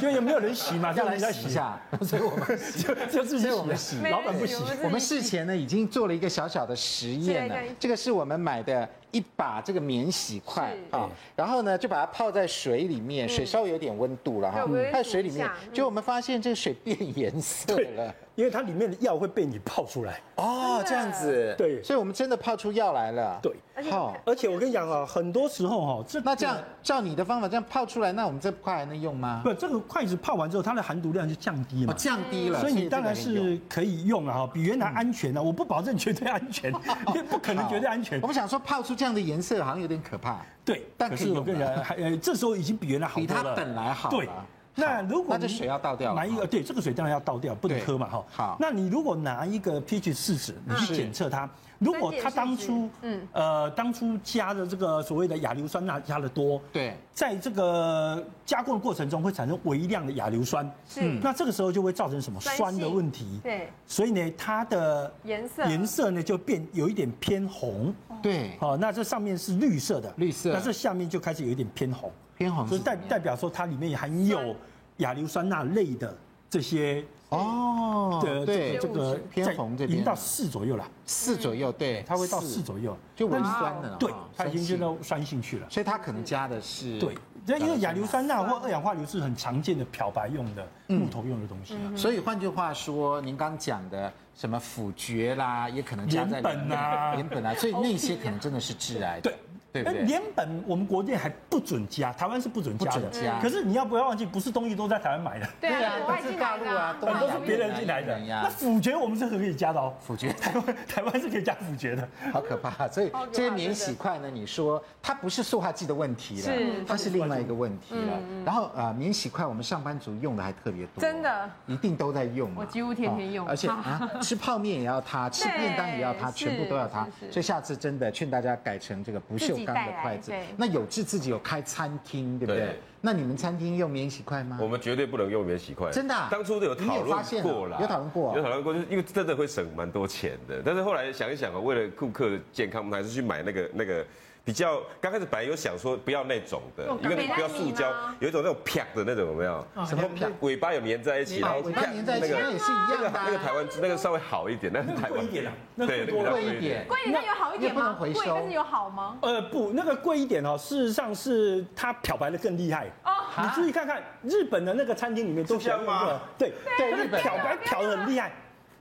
[0.01, 2.45] 因为有没有人洗嘛， 要来洗一下， 所以我们
[2.77, 8.87] 就就自己我们洗，老板不洗，我们事前呢已经做了一个小小的实验了，这个是我们买的。
[9.13, 10.75] 一把这个免洗筷。
[10.89, 20.19] 啊，然后呢就把它泡在水里面，水稍微有点温度了哈，泡在水里面，就我们发现这个水变颜色了，因为它里面的药会被你泡出来。
[20.35, 23.53] 哦，这样子，对，所以我们真的泡出药来了，对，
[23.91, 29.41] 好，而且我跟你讲啊，很多时候哈，这那这样照你的方法这样泡出来，那我们这块还能用吗？
[29.43, 36.71] 不，这个筷子泡完之后，它的含毒量就降低嘛，降低了，所以你当然是可以用了，哈，比原来安全了，我不保证绝对安全，
[37.13, 38.19] 因为不可能绝对安全。
[38.21, 38.93] 我们想说泡出。
[38.95, 44.29] 这样的颜色好像有点可怕，对，但是我跟你讲，还呃，这时候已经比原来好多了，比它本来好，对，
[44.75, 48.25] 那如果那这水要倒掉，拿一个对这个水当然要倒掉，不能喝嘛哈。
[48.31, 51.49] 好，那你如果拿一个 pH 试纸，你去检测它，
[51.79, 53.27] 如果它当初嗯。
[53.33, 72.11] 呃当初加的这个所谓的亚硫酸钠加的多，对，在这个加工的过程中会产生微量的亚硫酸，是，那这个时候就会造成什么酸的问题，对，所以呢它的颜色颜色呢就变有一点偏红，对，好，那这上面是绿色的，绿色，那这下面就开始有一点偏红。
[72.37, 74.55] 偏红，所以代代表说它里面含有
[74.97, 76.15] 亚硫酸钠类的
[76.49, 79.91] 这些哦的对这个偏红这边。
[79.91, 85.33] 已经到四左右了，四左右对，它会到四左右，就微酸的，对，它已经进到酸性。
[85.43, 87.13] 去了，所以它可能加的是对，
[87.59, 88.41] 因为亚硫酸钠。
[88.43, 99.33] 或二氧化硫是很常见的漂白用的木头用的东西，所以换句话说，您刚讲的什么腐蕨啦，也可能加在盐苯啊， 盐苯啊，所以那些可能真的是致癌的。
[99.73, 99.83] 对。
[99.83, 103.09] 对，盐苯我们国内还不准加，台湾是不准加的。
[103.41, 105.47] 可是你要不要忘记，不是东西都在台湾买的。
[105.59, 108.17] 对啊，都是大陆啊，都是别人进来的。
[108.19, 109.93] 那腐决我们是可以加的哦。
[109.99, 112.07] 腐蕨， 台湾台湾是可以加腐决的。
[112.31, 112.87] 好可怕！
[112.87, 116.53] 所以这些免洗筷呢，你说它不是塑化剂的问题了，
[116.87, 118.19] 它是另外一个问题了。
[118.45, 122.51] 然后呃，免洗筷我们上班族用的还特别多，真的，一定都在用。
[122.55, 123.47] 我几乎天天用。
[123.47, 127.07] 而且啊， 吃泡面也要它，吃便当也要它，全部都要它。
[127.31, 130.31] 所以下次真的劝大家改成这个不锈钢的筷子。
[130.57, 132.79] 那有志自己有开餐厅，对不对？
[133.01, 134.57] 那你们餐厅用免洗筷吗？
[134.61, 135.91] 我们绝对不能用免洗筷。
[135.91, 136.15] 真的？
[136.31, 140.61] 当初都有讨论过了，有讨论过，有讨论过，就是因为真的会省蛮多钱的。
[140.63, 144.05] 但是后来想一想啊，为了顾客的健康，我们还是去买那个那个。
[144.45, 147.89] 比较刚开始本来有想说不要那种的，因为不要塑胶，
[148.19, 149.65] 有一种那种啪的那种有没有？
[149.85, 150.27] 什么啪？
[150.41, 153.11] 尾巴有粘在一起，然后尾巴粘在一起，那个也是一样的。
[153.25, 157.95] 那个台湾那个稍微好一点，那是台湾贵一点啊，对，贵一点，贵一点，那有好一点吗？
[157.97, 159.17] 贵但是有好吗？
[159.21, 163.11] 呃不，那个贵一点哦，事实上是它漂白的更厉害哦。
[163.41, 166.19] 你注意看看日本的那个餐厅里面都这样吗？
[166.37, 168.29] 对对，漂白漂的很厉害，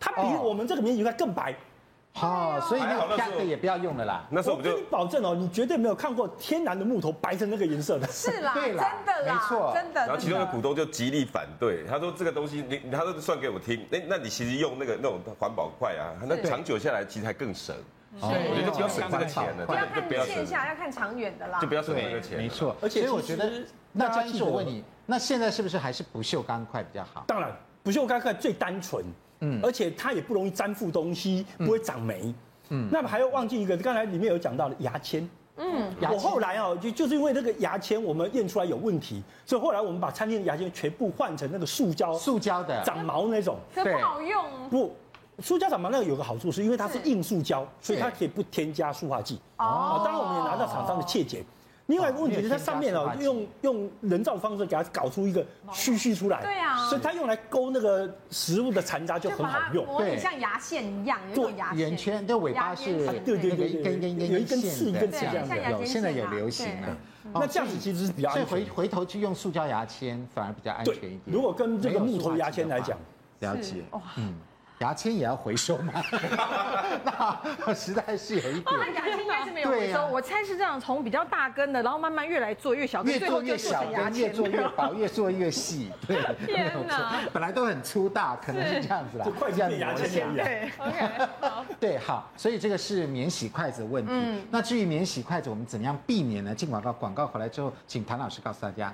[0.00, 1.54] 它比我们这个免洗筷更白。
[2.14, 4.24] 好，所以那个啪的也不要用了啦。
[4.30, 8.06] 那时候我跟你保证哦，你绝对没有看过天然的木头白成那个颜色的。
[8.12, 10.00] 是啦，对啦真的啦，没错，真的。
[10.00, 17.74] 然后其中的股东就极力反对，他说这个东西你，他说算给我听，那那你其实用那个那种环保筷啊，那长久下来其实还更省。
[18.20, 21.58] 所以我觉得就不要省这个钱了，就不要看线下，要看长远的啦。
[21.60, 22.76] 就不要省这个钱，没错。
[22.82, 23.50] 而且我觉得，
[23.90, 27.24] 那张医师，我问你，那现在是不是还是不锈钢块比较好？
[27.26, 27.50] 当然，
[27.82, 29.02] 不锈钢块最单纯，
[29.43, 32.32] 嗯，而且它也不容易粘附东西，不会长霉。
[32.70, 35.28] 嗯，那么还要忘记一个，刚才里面有讲到的牙签。
[35.57, 44.45] 嗯，我后来哦，就就是因为那个牙签我们验出来有问题，所以后来我们把餐厅的牙签全部换成那个塑胶，塑胶的长毛那种，这不好用。
[44.70, 44.97] 不，
[45.40, 49.38] 塑胶长毛那个有个好处，是因为它是硬塑胶，所以它可以不添加塑化剂。
[49.59, 51.45] 哦，当然我们也拿到厂商的切结。
[51.93, 66.97] 另外一个问题是它上面哦，用用人造方式给它搞出一个须须出来，对啊，所以它用来勾那个食物的残渣就很好用，对，像牙线一样，做牙圆圈，对尾巴是，对对对，一根一根一根有一根刺一根刺这样的，有现在也流行了。
[67.34, 71.20] 那这样子其实是比较安全，所以回回头去用塑胶牙签反而比较安全一点。
[71.26, 72.99] 如果跟这个木头牙签来讲，
[73.40, 73.84] 了解，
[74.16, 74.34] 嗯。
[74.83, 75.93] 牙签也要回收吗？
[77.64, 78.64] 那实在是有一点。
[78.95, 85.93] 牙签应该是没有回收，我猜是这样，从比较大根的，然后慢慢越来做越小，越做越小根，越做越薄，越做越细。
[86.07, 87.20] 对，天哪！
[87.33, 89.26] 本来都很粗大，可能是这样子啦。
[89.39, 90.45] 筷子跟牙签一样。
[90.45, 91.64] 对，OK，好。
[91.78, 94.12] 对，好，所以这个是免洗筷子的问题。
[94.51, 96.53] 那至于免洗筷子，我们怎么样避免呢？
[96.53, 98.93] 进广告，广告回来之后，请谭老师告诉大家。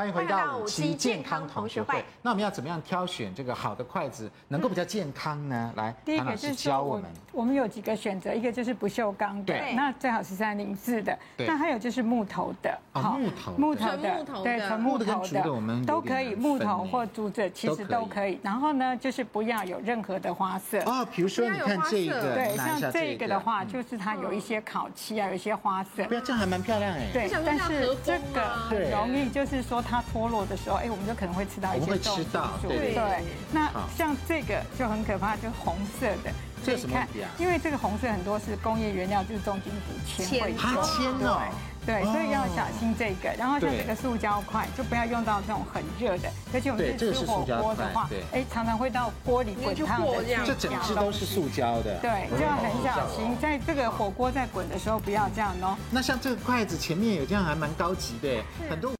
[0.00, 2.02] 欢迎回到五期健康同学会。
[2.22, 5.70] 那我们要怎么样挑选这个好的筷子，能够比较健康呢？
[5.76, 18.40] 来，第一个是教我们，我们有几个选择，一个就是不锈钢的，对，那最好是三零四的，那还有就是木头的，好，木头，木头的，对，纯木头的，都可以，木头或竹子其实都可以。
[18.42, 20.78] 然后呢，就是不要有任何的花色。
[20.86, 23.28] 哦，比如说你看这个，对，像这个。
[23.28, 29.84] 的话，就是它有一些烤漆啊，有一些花色，不要这样还蛮漂亮哎，对，但是这个很容易就是说。
[29.90, 32.24] 它脱落的时候，哎，我们就可能会吃到一些重金
[32.62, 32.68] 属。
[32.68, 33.24] 对对。
[33.50, 36.30] 那像这个就很可怕，就是红色的。
[36.62, 37.08] 这是什么啊？
[37.38, 41.40] 因为这个红色很多是工业原料，就是重金属铅会它铅哦。
[41.86, 43.34] 对，所以要小心这个。
[43.38, 46.28] 然后像这个塑胶块，就不要用到这种很热的。
[46.52, 50.22] 而且我们是吃火锅的话，哎，常常会到锅里滚烫的。
[50.44, 51.96] 这整只都是塑胶的。
[52.00, 55.74] 对，就要很小心，在这个火锅在滚的时候不要这样哦。
[55.90, 58.28] 那像这个筷子前面有这样还蛮高级的，
[58.68, 58.88] 很多。